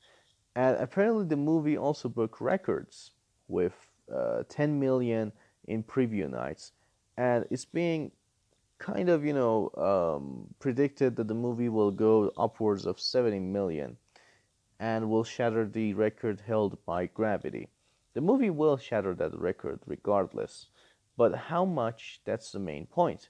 And 0.55 0.77
apparently 0.77 1.25
the 1.25 1.37
movie 1.37 1.77
also 1.77 2.09
broke 2.09 2.39
records 2.39 3.11
with 3.47 3.73
uh, 4.13 4.43
10 4.49 4.79
million 4.79 5.31
in 5.67 5.83
preview 5.83 6.29
nights, 6.29 6.71
and 7.17 7.45
it's 7.49 7.65
being 7.65 8.11
kind 8.77 9.09
of 9.09 9.25
you 9.25 9.33
know 9.33 9.71
um, 9.77 10.47
predicted 10.59 11.15
that 11.15 11.27
the 11.27 11.33
movie 11.33 11.69
will 11.69 11.91
go 11.91 12.31
upwards 12.37 12.85
of 12.85 12.99
70 12.99 13.39
million 13.39 13.97
and 14.79 15.09
will 15.09 15.23
shatter 15.23 15.65
the 15.65 15.93
record 15.93 16.41
held 16.45 16.77
by 16.85 17.05
Gravity. 17.05 17.69
The 18.13 18.21
movie 18.21 18.49
will 18.49 18.77
shatter 18.77 19.13
that 19.15 19.37
record 19.37 19.79
regardless, 19.85 20.67
but 21.17 21.35
how 21.35 21.65
much 21.65 22.21
that's 22.25 22.51
the 22.51 22.59
main 22.59 22.85
point. 22.85 23.29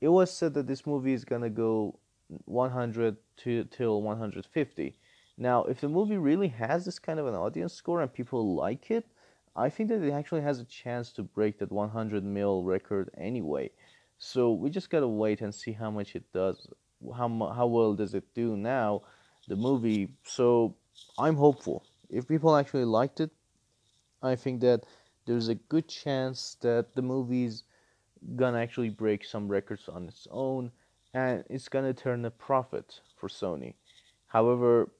It 0.00 0.08
was 0.08 0.30
said 0.30 0.54
that 0.54 0.66
this 0.66 0.86
movie 0.86 1.12
is 1.12 1.24
gonna 1.24 1.50
go 1.50 1.98
100 2.44 3.16
to 3.38 3.64
till 3.64 4.02
150. 4.02 4.96
Now, 5.38 5.64
if 5.64 5.80
the 5.80 5.88
movie 5.88 6.16
really 6.16 6.48
has 6.48 6.84
this 6.84 6.98
kind 6.98 7.18
of 7.18 7.26
an 7.26 7.34
audience 7.34 7.74
score 7.74 8.00
and 8.02 8.12
people 8.12 8.54
like 8.54 8.90
it, 8.90 9.06
I 9.54 9.70
think 9.70 9.88
that 9.88 10.02
it 10.02 10.12
actually 10.12 10.42
has 10.42 10.60
a 10.60 10.64
chance 10.64 11.12
to 11.12 11.22
break 11.22 11.58
that 11.58 11.72
100 11.72 12.24
mil 12.24 12.62
record 12.62 13.10
anyway. 13.16 13.70
So 14.18 14.52
we 14.52 14.70
just 14.70 14.90
gotta 14.90 15.08
wait 15.08 15.40
and 15.40 15.54
see 15.54 15.72
how 15.72 15.90
much 15.90 16.16
it 16.16 16.24
does, 16.32 16.68
how 17.16 17.28
how 17.54 17.66
well 17.66 17.94
does 17.94 18.14
it 18.14 18.24
do 18.34 18.56
now, 18.56 19.02
the 19.48 19.56
movie. 19.56 20.08
So 20.24 20.74
I'm 21.18 21.36
hopeful. 21.36 21.84
If 22.10 22.26
people 22.28 22.56
actually 22.56 22.84
liked 22.84 23.20
it, 23.20 23.30
I 24.22 24.36
think 24.36 24.60
that 24.60 24.84
there's 25.26 25.48
a 25.48 25.54
good 25.54 25.88
chance 25.88 26.56
that 26.60 26.94
the 26.94 27.02
movie's 27.02 27.64
gonna 28.34 28.58
actually 28.58 28.90
break 28.90 29.24
some 29.24 29.48
records 29.48 29.88
on 29.88 30.08
its 30.08 30.26
own, 30.30 30.72
and 31.14 31.44
it's 31.48 31.68
gonna 31.68 31.94
turn 31.94 32.24
a 32.24 32.30
profit 32.30 33.00
for 33.16 33.28
Sony. 33.28 33.74
However, 34.26 34.90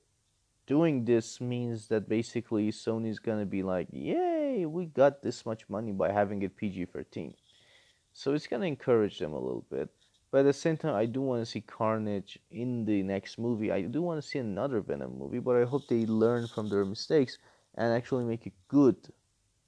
doing 0.67 1.05
this 1.05 1.41
means 1.41 1.89
that 1.89 2.09
basically 2.09 2.71
Sony's 2.71 3.19
gonna 3.19 3.47
be 3.47 3.63
like, 3.63 3.89
yay, 3.91 4.67
we 4.67 4.87
got 4.87 5.23
this 5.23 5.45
much 5.45 5.69
money 5.69 5.93
by 5.93 6.13
having 6.13 6.43
it 6.43 6.57
PG 6.57 6.87
13. 6.87 7.35
So 8.13 8.35
it's 8.35 8.47
gonna 8.47 8.67
encourage 8.67 9.19
them 9.19 9.33
a 9.33 9.39
little 9.39 9.65
bit. 9.71 9.91
But 10.31 10.41
at 10.41 10.47
the 10.47 10.53
same 10.53 10.77
time, 10.77 10.95
I 10.95 11.07
do 11.07 11.23
want 11.23 11.41
to 11.43 11.47
see 11.47 11.61
Carnage 11.61 12.39
in 12.51 12.85
the 12.85 13.03
next 13.03 13.39
movie. 13.39 13.71
I 13.73 13.83
do 13.83 14.03
want 14.03 14.21
to 14.21 14.29
see 14.29 14.39
another 14.39 14.81
Venom 14.81 15.19
movie, 15.19 15.39
but 15.39 15.57
I 15.57 15.65
hope 15.65 15.87
they 15.89 16.05
learn 16.05 16.47
from 16.49 16.69
their 16.69 16.85
mistakes 16.85 17.39
and 17.75 17.93
actually 17.93 18.25
make 18.25 18.45
a 18.45 18.53
good 18.69 18.97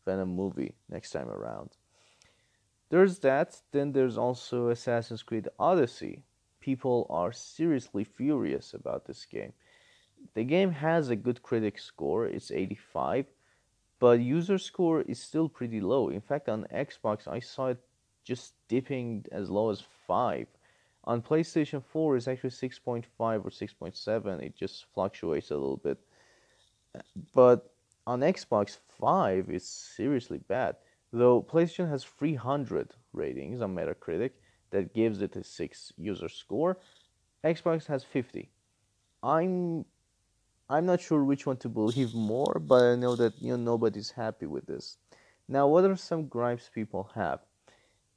Venom 0.04 0.34
movie 0.34 0.74
next 0.90 1.12
time 1.12 1.28
around. 1.28 1.70
There's 2.90 3.18
that. 3.20 3.61
Then 3.72 3.92
there's 3.92 4.18
also 4.18 4.68
Assassin's 4.68 5.22
Creed 5.22 5.48
Odyssey. 5.59 6.22
People 6.61 7.07
are 7.11 7.33
seriously 7.33 8.05
furious 8.05 8.74
about 8.74 9.07
this 9.07 9.24
game 9.24 9.53
the 10.35 10.44
game 10.44 10.70
has 10.70 11.11
a 11.11 11.16
good 11.16 11.42
critic 11.42 11.79
score, 11.79 12.27
it's 12.27 12.51
85, 12.51 13.27
but 13.98 14.20
user 14.20 14.59
score 14.59 15.03
is 15.03 15.20
still 15.20 15.48
pretty 15.48 15.81
low. 15.81 16.09
In 16.09 16.20
fact, 16.20 16.48
on 16.48 16.66
Xbox, 16.72 17.27
I 17.27 17.40
saw 17.40 17.68
it 17.68 17.79
just 18.24 18.55
dipping 18.68 19.24
as 19.33 19.51
low 19.51 19.70
as 19.70 19.83
5. 20.07 20.46
On 21.05 21.22
PlayStation 21.22 21.83
4, 21.83 22.16
it's 22.16 22.29
actually 22.29 22.51
6.5 22.51 23.05
or 23.18 23.51
6.7. 23.51 24.42
It 24.42 24.57
just 24.57 24.85
fluctuates 24.94 25.51
a 25.51 25.55
little 25.55 25.79
bit. 25.79 25.98
But 27.35 27.70
on 28.07 28.20
Xbox 28.20 28.79
5, 29.01 29.48
it's 29.48 29.68
seriously 29.68 30.38
bad. 30.38 30.77
Though 31.12 31.42
PlayStation 31.42 31.88
has 31.88 32.04
300 32.04 32.94
ratings 33.12 33.62
on 33.62 33.74
Metacritic 33.74 34.32
that 34.70 34.94
gives 34.94 35.22
it 35.22 35.36
a 35.36 35.44
6 35.44 35.92
user 35.96 36.28
score, 36.28 36.78
Xbox 37.44 37.86
has 37.86 38.04
50. 38.04 38.50
I'm 39.22 39.84
I'm 40.70 40.84
not 40.84 41.00
sure 41.00 41.24
which 41.24 41.46
one 41.46 41.56
to 41.58 41.68
believe 41.70 42.14
more, 42.14 42.60
but 42.60 42.82
I 42.82 42.96
know 42.96 43.16
that 43.16 43.40
you 43.40 43.56
know 43.56 43.56
nobody's 43.56 44.10
happy 44.10 44.44
with 44.44 44.66
this. 44.66 44.98
Now, 45.48 45.66
what 45.66 45.84
are 45.84 45.96
some 45.96 46.26
gripes 46.28 46.68
people 46.68 47.10
have? 47.14 47.40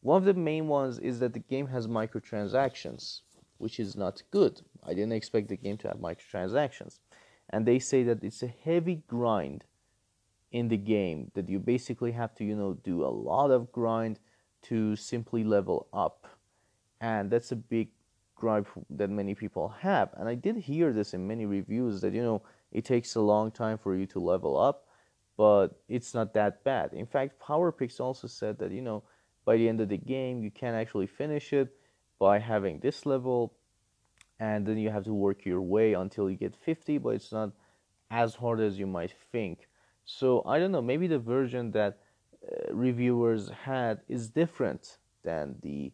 One 0.01 0.17
of 0.17 0.25
the 0.25 0.33
main 0.33 0.67
ones 0.67 0.99
is 0.99 1.19
that 1.19 1.31
the 1.33 1.39
game 1.39 1.67
has 1.67 1.87
microtransactions, 1.87 3.21
which 3.57 3.79
is 3.79 3.95
not 3.95 4.23
good. 4.31 4.61
I 4.83 4.93
didn't 4.93 5.13
expect 5.13 5.47
the 5.47 5.55
game 5.55 5.77
to 5.77 5.87
have 5.87 5.97
microtransactions. 5.97 6.99
And 7.49 7.65
they 7.65 7.79
say 7.79 8.03
that 8.03 8.23
it's 8.23 8.43
a 8.43 8.47
heavy 8.47 9.03
grind 9.07 9.63
in 10.51 10.67
the 10.67 10.77
game 10.77 11.31
that 11.33 11.49
you 11.49 11.59
basically 11.59 12.11
have 12.11 12.35
to, 12.35 12.43
you 12.43 12.55
know, 12.55 12.73
do 12.83 13.03
a 13.05 13.07
lot 13.07 13.51
of 13.51 13.71
grind 13.71 14.19
to 14.63 14.95
simply 14.95 15.43
level 15.43 15.87
up. 15.93 16.27
And 16.99 17.31
that's 17.31 17.51
a 17.51 17.55
big 17.55 17.89
gripe 18.35 18.67
that 18.89 19.09
many 19.09 19.33
people 19.33 19.69
have. 19.79 20.09
And 20.17 20.27
I 20.27 20.35
did 20.35 20.57
hear 20.57 20.91
this 20.91 21.13
in 21.13 21.27
many 21.27 21.45
reviews 21.45 22.01
that, 22.01 22.13
you 22.13 22.21
know, 22.21 22.41
it 22.71 22.85
takes 22.85 23.15
a 23.15 23.21
long 23.21 23.51
time 23.51 23.77
for 23.77 23.95
you 23.95 24.05
to 24.07 24.19
level 24.19 24.57
up, 24.57 24.87
but 25.37 25.81
it's 25.87 26.13
not 26.13 26.33
that 26.33 26.63
bad. 26.63 26.93
In 26.93 27.05
fact, 27.05 27.39
PowerPyx 27.41 27.99
also 27.99 28.27
said 28.27 28.57
that, 28.59 28.71
you 28.71 28.81
know, 28.81 29.03
by 29.45 29.57
the 29.57 29.67
end 29.67 29.81
of 29.81 29.89
the 29.89 29.97
game, 29.97 30.43
you 30.43 30.51
can 30.51 30.75
actually 30.75 31.07
finish 31.07 31.53
it 31.53 31.69
by 32.19 32.37
having 32.37 32.79
this 32.79 33.05
level, 33.05 33.53
and 34.39 34.65
then 34.65 34.77
you 34.77 34.89
have 34.89 35.03
to 35.05 35.13
work 35.13 35.45
your 35.45 35.61
way 35.61 35.93
until 35.93 36.29
you 36.29 36.37
get 36.37 36.55
50, 36.55 36.99
but 36.99 37.09
it's 37.09 37.31
not 37.31 37.51
as 38.11 38.35
hard 38.35 38.59
as 38.59 38.77
you 38.77 38.85
might 38.85 39.13
think. 39.31 39.67
So 40.05 40.43
I 40.45 40.59
don't 40.59 40.71
know, 40.71 40.81
maybe 40.81 41.07
the 41.07 41.19
version 41.19 41.71
that 41.71 41.99
uh, 42.43 42.73
reviewers 42.73 43.49
had 43.49 44.01
is 44.07 44.29
different 44.29 44.97
than 45.23 45.55
the 45.61 45.91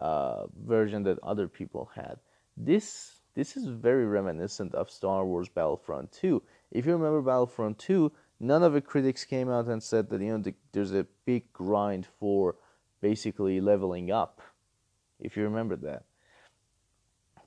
uh, 0.00 0.46
version 0.64 1.02
that 1.04 1.18
other 1.22 1.48
people 1.48 1.90
had. 1.94 2.18
This 2.56 3.20
this 3.34 3.56
is 3.56 3.66
very 3.66 4.04
reminiscent 4.04 4.74
of 4.74 4.90
Star 4.90 5.24
Wars 5.24 5.48
Battlefront 5.48 6.12
2. 6.12 6.42
If 6.70 6.84
you 6.84 6.92
remember 6.92 7.22
Battlefront 7.22 7.78
2, 7.78 8.12
none 8.40 8.62
of 8.62 8.74
the 8.74 8.80
critics 8.80 9.24
came 9.24 9.48
out 9.48 9.66
and 9.66 9.82
said 9.82 10.10
that 10.10 10.20
you 10.20 10.28
know 10.28 10.38
the, 10.38 10.54
there's 10.72 10.92
a 10.92 11.06
big 11.24 11.50
grind 11.52 12.06
for 12.18 12.56
basically 13.00 13.60
leveling 13.60 14.10
up. 14.10 14.42
If 15.18 15.36
you 15.36 15.44
remember 15.44 15.76
that. 15.76 16.04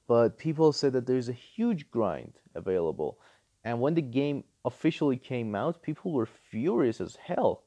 But 0.08 0.38
people 0.38 0.72
said 0.72 0.94
that 0.94 1.06
there's 1.08 1.30
a 1.30 1.34
huge 1.34 1.90
grind 1.92 2.34
available. 2.54 3.20
And 3.64 3.82
when 3.82 3.96
the 3.96 4.02
game 4.02 4.44
officially 4.66 5.18
came 5.18 5.56
out, 5.56 5.82
people 5.82 6.12
were 6.12 6.26
furious 6.26 7.00
as 7.02 7.16
hell. 7.16 7.64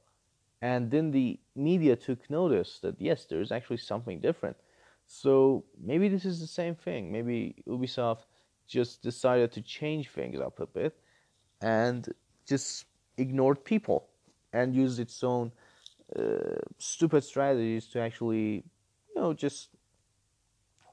And 0.61 0.91
then 0.91 1.13
the 1.13 1.39
media 1.55 1.97
took 1.97 2.29
notice 2.31 2.81
that 2.83 3.01
yes, 3.01 3.25
there's 3.25 3.53
actually 3.53 3.79
something 3.79 4.21
different. 4.21 4.57
So 5.07 5.65
maybe 5.81 6.09
this 6.09 6.25
is 6.25 6.41
the 6.41 6.47
same 6.47 6.75
thing. 6.75 7.13
Maybe 7.13 7.63
Ubisoft 7.67 8.27
just 8.67 9.03
decided 9.03 9.53
to 9.53 9.63
change 9.63 10.11
things 10.11 10.41
up 10.41 10.61
a 10.61 10.67
bit 10.67 10.97
and 11.63 12.13
just 12.47 12.87
ignored 13.17 13.65
people 13.65 14.09
and 14.53 14.75
used 14.75 15.01
its 15.01 15.23
own 15.25 15.53
uh, 16.19 16.61
stupid 16.79 17.25
strategies 17.25 17.87
to 17.89 18.01
actually, 18.01 18.65
you 19.09 19.15
know, 19.17 19.33
just 19.33 19.71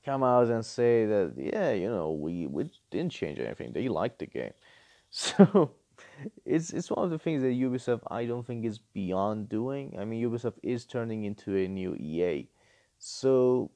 come 0.05 0.23
out 0.23 0.47
and 0.47 0.63
say 0.65 1.05
that 1.05 1.33
yeah, 1.35 1.71
you 1.71 1.89
know, 1.89 2.11
we 2.11 2.47
we 2.47 2.69
didn't 2.91 3.11
change 3.11 3.39
anything. 3.39 3.73
They 3.73 3.87
liked 3.87 4.19
the 4.19 4.27
game, 4.27 4.53
so 5.09 5.71
it's 6.45 6.71
it's 6.71 6.89
one 6.89 7.05
of 7.05 7.11
the 7.11 7.19
things 7.19 7.41
that 7.41 7.49
Ubisoft 7.49 8.01
I 8.09 8.25
don't 8.25 8.45
think 8.45 8.65
is 8.65 8.79
beyond 8.79 9.49
doing. 9.49 9.95
I 9.99 10.05
mean, 10.05 10.23
Ubisoft 10.23 10.57
is 10.63 10.85
turning 10.85 11.23
into 11.23 11.55
a 11.55 11.67
new 11.67 11.95
EA, 11.95 12.47
so 12.97 13.71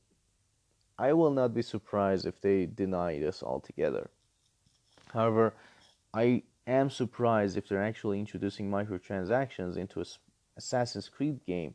I 0.97 1.13
will 1.13 1.32
not 1.32 1.53
be 1.53 1.62
surprised 1.62 2.25
if 2.25 2.41
they 2.41 2.65
deny 2.65 3.19
this 3.19 3.41
altogether. 3.43 4.10
However, 5.13 5.53
I 6.13 6.43
am 6.67 6.89
surprised 6.89 7.58
if 7.58 7.67
they're 7.67 7.84
actually 7.84 8.19
introducing 8.19 8.69
microtransactions 8.69 9.77
into 9.77 10.01
a 10.01 10.05
Assassin's 10.58 11.08
Creed 11.08 11.39
game 11.45 11.73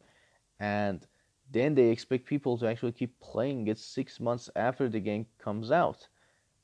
and 0.60 1.06
then 1.50 1.74
they 1.74 1.90
expect 1.90 2.26
people 2.26 2.56
to 2.58 2.66
actually 2.66 2.92
keep 2.92 3.18
playing 3.20 3.68
it 3.68 3.78
six 3.78 4.20
months 4.20 4.48
after 4.56 4.88
the 4.88 5.00
game 5.00 5.26
comes 5.38 5.70
out, 5.70 6.08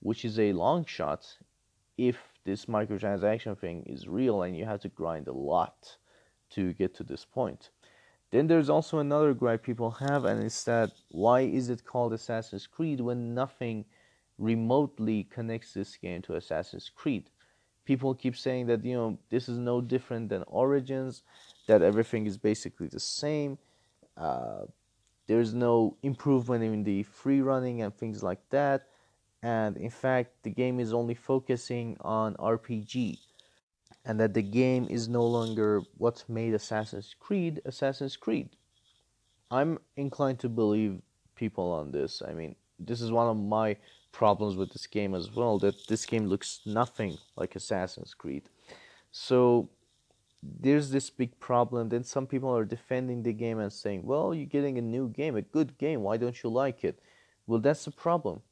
which 0.00 0.24
is 0.24 0.38
a 0.38 0.52
long 0.52 0.84
shot 0.84 1.26
if 1.98 2.16
this 2.44 2.66
microtransaction 2.66 3.58
thing 3.58 3.82
is 3.86 4.08
real 4.08 4.42
and 4.42 4.56
you 4.56 4.64
have 4.64 4.80
to 4.80 4.88
grind 4.88 5.28
a 5.28 5.32
lot 5.32 5.96
to 6.50 6.72
get 6.74 6.94
to 6.94 7.04
this 7.04 7.24
point. 7.24 7.70
Then 8.30 8.46
there's 8.46 8.70
also 8.70 8.98
another 8.98 9.34
gripe 9.34 9.62
people 9.62 9.90
have, 9.92 10.24
and 10.24 10.42
it's 10.42 10.62
that 10.64 10.92
why 11.10 11.40
is 11.40 11.68
it 11.68 11.84
called 11.84 12.12
Assassin's 12.12 12.66
Creed 12.66 13.00
when 13.00 13.34
nothing 13.34 13.84
remotely 14.38 15.24
connects 15.24 15.74
this 15.74 15.96
game 15.96 16.22
to 16.22 16.36
Assassin's 16.36 16.90
Creed? 16.94 17.28
People 17.84 18.14
keep 18.14 18.36
saying 18.36 18.66
that 18.68 18.84
you 18.84 18.94
know 18.94 19.18
this 19.30 19.48
is 19.48 19.58
no 19.58 19.80
different 19.80 20.28
than 20.28 20.44
Origins, 20.46 21.22
that 21.66 21.82
everything 21.82 22.26
is 22.26 22.38
basically 22.38 22.86
the 22.86 23.00
same. 23.00 23.58
Uh, 24.16 24.66
there's 25.26 25.52
no 25.52 25.96
improvement 26.02 26.62
in 26.62 26.84
the 26.84 27.02
free 27.02 27.40
running 27.40 27.82
and 27.82 27.94
things 27.94 28.22
like 28.22 28.40
that. 28.50 28.89
And 29.42 29.76
in 29.76 29.90
fact, 29.90 30.42
the 30.42 30.50
game 30.50 30.80
is 30.80 30.92
only 30.92 31.14
focusing 31.14 31.96
on 32.00 32.34
RPG. 32.36 33.18
And 34.04 34.18
that 34.20 34.34
the 34.34 34.42
game 34.42 34.86
is 34.88 35.08
no 35.08 35.26
longer 35.26 35.82
what 35.98 36.24
made 36.28 36.54
Assassin's 36.54 37.14
Creed 37.18 37.60
Assassin's 37.64 38.16
Creed. 38.16 38.48
I'm 39.50 39.78
inclined 39.96 40.38
to 40.40 40.48
believe 40.48 41.02
people 41.34 41.70
on 41.72 41.90
this. 41.90 42.22
I 42.26 42.32
mean, 42.32 42.54
this 42.78 43.00
is 43.00 43.12
one 43.12 43.28
of 43.28 43.36
my 43.36 43.76
problems 44.12 44.56
with 44.56 44.72
this 44.72 44.86
game 44.86 45.14
as 45.14 45.34
well 45.34 45.58
that 45.58 45.86
this 45.86 46.06
game 46.06 46.26
looks 46.26 46.60
nothing 46.64 47.18
like 47.36 47.56
Assassin's 47.56 48.14
Creed. 48.14 48.48
So 49.12 49.68
there's 50.42 50.90
this 50.90 51.10
big 51.10 51.38
problem. 51.38 51.88
Then 51.88 52.04
some 52.04 52.26
people 52.26 52.54
are 52.56 52.64
defending 52.64 53.22
the 53.22 53.32
game 53.32 53.58
and 53.58 53.72
saying, 53.72 54.02
well, 54.04 54.34
you're 54.34 54.46
getting 54.46 54.78
a 54.78 54.82
new 54.82 55.08
game, 55.08 55.36
a 55.36 55.42
good 55.42 55.76
game. 55.78 56.02
Why 56.02 56.16
don't 56.16 56.42
you 56.42 56.50
like 56.50 56.84
it? 56.84 57.00
Well, 57.46 57.60
that's 57.60 57.84
the 57.84 57.90
problem. 57.90 58.42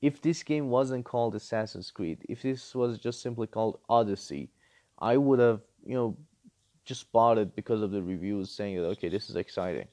If 0.00 0.22
this 0.22 0.42
game 0.42 0.68
wasn't 0.70 1.04
called 1.04 1.34
Assassin's 1.34 1.90
Creed, 1.90 2.24
if 2.28 2.42
this 2.42 2.74
was 2.74 2.98
just 2.98 3.20
simply 3.20 3.46
called 3.46 3.80
Odyssey, 3.88 4.50
I 4.98 5.16
would 5.16 5.40
have, 5.40 5.60
you 5.84 5.94
know, 5.94 6.16
just 6.84 7.10
bought 7.12 7.38
it 7.38 7.54
because 7.54 7.82
of 7.82 7.90
the 7.90 8.02
reviews 8.02 8.50
saying 8.50 8.76
that, 8.76 8.86
okay, 8.86 9.08
this 9.08 9.28
is 9.28 9.36
exciting. 9.36 9.88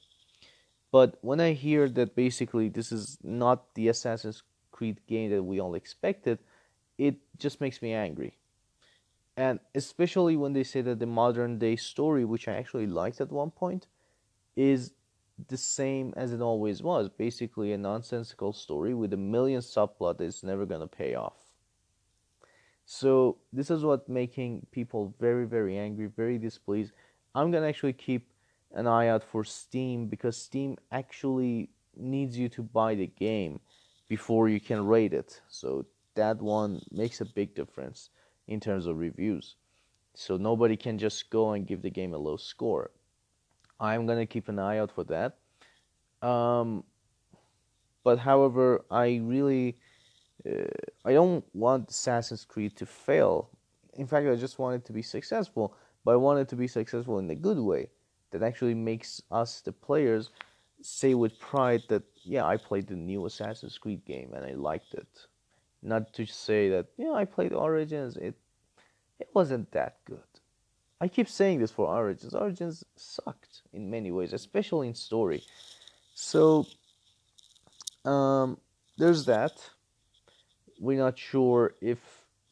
But 0.91 1.17
when 1.21 1.41
I 1.41 1.53
hear 1.53 1.89
that 1.89 2.15
basically 2.15 2.69
this 2.69 2.91
is 2.91 3.17
not 3.23 3.73
the 3.73 3.89
Assassin's 3.89 4.43
Creed 4.71 5.01
game 5.07 5.31
that 5.31 5.43
we 5.43 5.59
all 5.59 5.75
expected, 5.75 6.39
it 6.97 7.15
just 7.37 7.59
makes 7.59 7.81
me 7.81 7.93
angry 7.93 8.37
and 9.37 9.59
especially 9.73 10.37
when 10.37 10.53
they 10.53 10.63
say 10.63 10.81
that 10.81 10.99
the 10.99 11.05
modern 11.05 11.59
day 11.59 11.75
story 11.75 12.23
which 12.25 12.47
i 12.47 12.53
actually 12.53 12.87
liked 12.87 13.19
at 13.19 13.31
one 13.31 13.51
point 13.51 13.87
is 14.55 14.93
the 15.47 15.57
same 15.57 16.13
as 16.15 16.31
it 16.31 16.41
always 16.41 16.81
was 16.81 17.09
basically 17.09 17.73
a 17.73 17.77
nonsensical 17.77 18.53
story 18.53 18.93
with 18.93 19.13
a 19.13 19.17
million 19.17 19.61
subplot 19.61 20.17
that's 20.17 20.43
never 20.43 20.65
going 20.65 20.81
to 20.81 20.87
pay 20.87 21.15
off 21.15 21.37
so 22.85 23.37
this 23.51 23.69
is 23.69 23.83
what 23.83 24.07
making 24.07 24.65
people 24.71 25.13
very 25.19 25.45
very 25.45 25.77
angry 25.77 26.05
very 26.05 26.37
displeased 26.37 26.93
i'm 27.33 27.51
going 27.51 27.63
to 27.63 27.69
actually 27.69 27.93
keep 27.93 28.27
an 28.73 28.87
eye 28.87 29.07
out 29.07 29.23
for 29.23 29.43
steam 29.43 30.07
because 30.07 30.37
steam 30.37 30.77
actually 30.91 31.69
needs 31.97 32.37
you 32.37 32.47
to 32.47 32.61
buy 32.61 32.95
the 32.95 33.07
game 33.07 33.59
before 34.07 34.47
you 34.47 34.59
can 34.59 34.85
rate 34.85 35.13
it 35.13 35.41
so 35.47 35.85
that 36.15 36.41
one 36.41 36.81
makes 36.91 37.21
a 37.21 37.25
big 37.25 37.53
difference 37.53 38.09
in 38.47 38.59
terms 38.59 38.87
of 38.87 38.97
reviews. 38.97 39.55
So 40.13 40.37
nobody 40.37 40.77
can 40.77 40.97
just 40.97 41.29
go 41.29 41.51
and 41.51 41.67
give 41.67 41.81
the 41.81 41.89
game 41.89 42.13
a 42.13 42.17
low 42.17 42.37
score. 42.37 42.91
I'm 43.79 44.05
gonna 44.05 44.25
keep 44.25 44.49
an 44.49 44.59
eye 44.59 44.79
out 44.79 44.91
for 44.91 45.03
that. 45.05 45.37
Um, 46.27 46.83
but 48.03 48.19
however, 48.19 48.85
I 48.89 49.21
really 49.23 49.77
uh, 50.45 50.65
I 51.03 51.13
don't 51.13 51.43
want 51.53 51.89
Assassin's 51.89 52.45
Creed 52.45 52.75
to 52.77 52.85
fail. 52.85 53.49
In 53.95 54.07
fact, 54.07 54.27
I 54.27 54.35
just 54.35 54.59
want 54.59 54.75
it 54.75 54.85
to 54.85 54.93
be 54.93 55.01
successful, 55.01 55.75
but 56.03 56.11
I 56.11 56.15
want 56.17 56.39
it 56.39 56.49
to 56.49 56.55
be 56.55 56.67
successful 56.67 57.19
in 57.19 57.29
a 57.29 57.35
good 57.35 57.57
way 57.59 57.89
that 58.31 58.43
actually 58.43 58.73
makes 58.75 59.21
us, 59.31 59.61
the 59.61 59.71
players, 59.71 60.31
say 60.81 61.13
with 61.13 61.39
pride 61.39 61.83
that 61.89 62.03
yeah, 62.23 62.45
I 62.45 62.57
played 62.57 62.87
the 62.87 62.95
new 62.95 63.25
Assassin's 63.25 63.77
Creed 63.77 64.03
game 64.05 64.33
and 64.33 64.45
I 64.45 64.53
liked 64.53 64.93
it 64.93 65.07
not 65.81 66.13
to 66.13 66.25
say 66.25 66.69
that 66.69 66.87
know 66.97 67.15
I 67.15 67.25
played 67.25 67.53
Origins. 67.53 68.17
It 68.17 68.35
it 69.19 69.29
wasn't 69.33 69.71
that 69.71 69.97
good. 70.05 70.34
I 71.01 71.07
keep 71.07 71.27
saying 71.27 71.59
this 71.59 71.71
for 71.71 71.87
Origins. 71.87 72.33
Origins 72.33 72.83
sucked 72.95 73.63
in 73.73 73.89
many 73.89 74.11
ways, 74.11 74.33
especially 74.33 74.87
in 74.87 74.95
story. 74.95 75.43
So 76.13 76.65
um, 78.05 78.57
there's 78.97 79.25
that. 79.25 79.69
We're 80.79 80.99
not 80.99 81.17
sure 81.17 81.73
if 81.81 81.99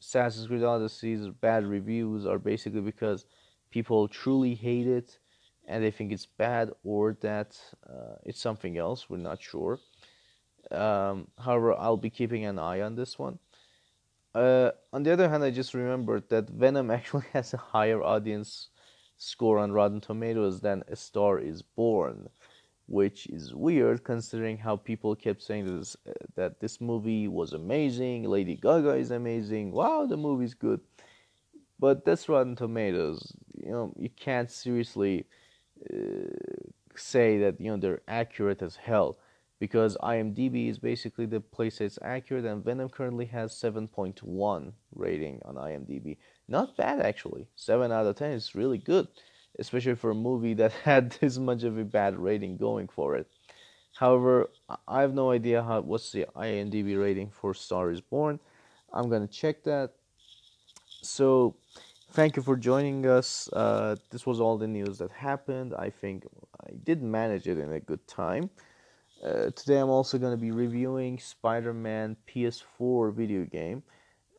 Assassin's 0.02 0.48
Creed 0.48 0.64
Odyssey's 0.64 1.28
bad 1.30 1.66
reviews 1.66 2.26
are 2.26 2.40
basically 2.40 2.82
because 2.82 3.26
people 3.70 4.08
truly 4.08 4.56
hate 4.56 4.88
it 4.88 5.20
and 5.66 5.84
they 5.84 5.92
think 5.92 6.12
it's 6.12 6.26
bad, 6.26 6.72
or 6.84 7.18
that 7.22 7.58
uh, 7.90 8.16
it's 8.26 8.42
something 8.42 8.78
else. 8.78 9.10
We're 9.10 9.18
not 9.18 9.42
sure. 9.42 9.80
Um, 10.72 11.28
however, 11.40 11.74
I'll 11.74 11.96
be 11.96 12.10
keeping 12.10 12.44
an 12.44 12.60
eye 12.60 12.82
on 12.82 12.96
this 12.96 13.18
one. 13.18 13.40
Uh, 14.36 14.72
on 14.92 15.04
the 15.04 15.12
other 15.14 15.30
hand, 15.30 15.44
I 15.44 15.52
just 15.52 15.74
remembered 15.74 16.30
that 16.30 16.50
Venom 16.50 16.90
actually 16.98 17.26
has 17.34 17.54
a 17.54 17.58
higher 17.58 18.02
audience 18.02 18.70
score 19.18 19.60
on 19.60 19.72
Rotten 19.72 20.02
Tomatoes 20.02 20.62
than 20.62 20.84
A 20.88 20.96
Star 20.96 21.40
Is 21.40 21.62
Born, 21.62 22.30
which 22.88 23.28
is 23.28 23.54
weird 23.56 24.04
considering 24.04 24.58
how 24.58 24.76
people 24.78 25.16
kept 25.16 25.42
saying 25.44 25.80
this, 25.80 25.96
uh, 26.08 26.14
that 26.36 26.60
this 26.60 26.82
movie 26.82 27.28
was 27.28 27.54
amazing, 27.54 28.24
Lady 28.24 28.56
Gaga 28.56 28.96
is 28.96 29.12
amazing, 29.12 29.72
wow, 29.72 30.06
the 30.06 30.18
movie's 30.18 30.54
good. 30.56 30.82
but 31.80 32.06
that's 32.06 32.30
Rotten 32.30 32.56
Tomatoes. 32.56 33.34
You 33.56 33.72
know, 33.72 33.94
you 33.98 34.10
can't 34.10 34.50
seriously 34.50 35.26
uh, 35.94 36.30
say 36.96 37.40
that 37.40 37.60
you 37.60 37.72
know 37.72 37.78
they're 37.78 38.02
accurate 38.08 38.62
as 38.62 38.76
hell 38.78 39.18
because 39.64 39.96
IMDb 40.04 40.70
is 40.70 40.78
basically 40.78 41.26
the 41.26 41.40
place 41.40 41.78
that's 41.78 41.98
accurate, 42.02 42.44
and 42.44 42.66
Venom 42.66 42.90
currently 42.90 43.24
has 43.28 43.54
7.1 43.54 44.74
rating 44.94 45.42
on 45.46 45.56
IMDb. 45.56 46.18
Not 46.50 46.76
bad 46.76 47.00
actually. 47.00 47.48
7 47.56 47.90
out 47.90 48.06
of 48.06 48.18
10 48.18 48.32
is 48.32 48.56
really 48.56 48.78
good, 48.78 49.08
especially 49.58 49.96
for 49.96 50.10
a 50.12 50.16
movie 50.16 50.54
that 50.56 50.74
had 50.84 51.12
this 51.22 51.38
much 51.38 51.64
of 51.64 51.78
a 51.78 51.86
bad 51.86 52.20
rating 52.20 52.58
going 52.58 52.90
for 52.90 53.16
it. 53.16 53.26
However, 53.94 54.50
I 54.86 55.00
have 55.00 55.14
no 55.14 55.32
idea 55.32 55.64
how 55.64 55.80
what's 55.80 56.12
the 56.12 56.26
IMDb 56.36 57.00
rating 57.00 57.30
for 57.30 57.54
Star 57.54 57.90
is 57.90 58.02
Born. 58.02 58.42
I'm 58.92 59.10
gonna 59.10 59.28
check 59.28 59.64
that. 59.64 59.94
So, 61.02 61.56
thank 62.12 62.36
you 62.36 62.44
for 62.44 62.58
joining 62.58 63.06
us. 63.08 63.48
Uh, 63.54 63.96
this 64.12 64.26
was 64.26 64.42
all 64.42 64.58
the 64.58 64.68
news 64.68 64.98
that 64.98 65.12
happened. 65.12 65.74
I 65.74 65.90
think 65.90 66.26
I 66.68 66.72
did 66.84 67.02
manage 67.02 67.48
it 67.48 67.58
in 67.58 67.72
a 67.72 67.80
good 67.80 68.06
time. 68.10 68.50
Uh, 69.24 69.50
today, 69.52 69.78
I'm 69.78 69.90
also 69.90 70.18
gonna 70.18 70.36
be 70.36 70.52
reviewing 70.52 71.18
Spider-Man 71.18 72.18
PS4 72.28 73.14
video 73.14 73.46
game, 73.46 73.82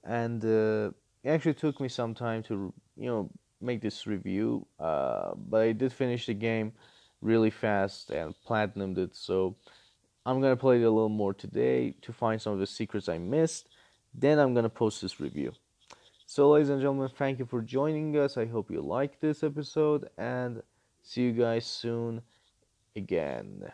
and 0.04 0.44
uh, 0.44 0.90
it 1.22 1.30
actually 1.30 1.54
took 1.54 1.80
me 1.80 1.88
some 1.88 2.14
time 2.14 2.42
to 2.44 2.72
you 2.96 3.06
know 3.06 3.30
make 3.62 3.80
this 3.80 4.06
review, 4.06 4.66
uh, 4.78 5.32
but 5.36 5.62
I 5.62 5.72
did 5.72 5.90
finish 5.90 6.26
the 6.26 6.34
game 6.34 6.72
really 7.22 7.48
fast 7.48 8.10
and 8.10 8.34
platinumed 8.46 8.98
it. 8.98 9.16
So 9.16 9.56
I'm 10.26 10.42
gonna 10.42 10.56
play 10.56 10.76
it 10.76 10.84
a 10.84 10.90
little 10.90 11.08
more 11.08 11.32
today 11.32 11.94
to 12.02 12.12
find 12.12 12.40
some 12.40 12.52
of 12.52 12.58
the 12.58 12.66
secrets 12.66 13.08
I 13.08 13.16
missed. 13.16 13.68
Then 14.12 14.38
I'm 14.38 14.52
gonna 14.52 14.68
post 14.68 15.00
this 15.00 15.18
review. 15.18 15.52
So, 16.26 16.50
ladies 16.50 16.68
and 16.68 16.80
gentlemen, 16.80 17.08
thank 17.16 17.38
you 17.38 17.46
for 17.46 17.62
joining 17.62 18.18
us. 18.18 18.36
I 18.36 18.44
hope 18.44 18.70
you 18.70 18.82
liked 18.82 19.20
this 19.22 19.42
episode 19.42 20.10
and 20.18 20.62
see 21.02 21.22
you 21.22 21.32
guys 21.32 21.64
soon 21.64 22.20
again. 22.96 23.72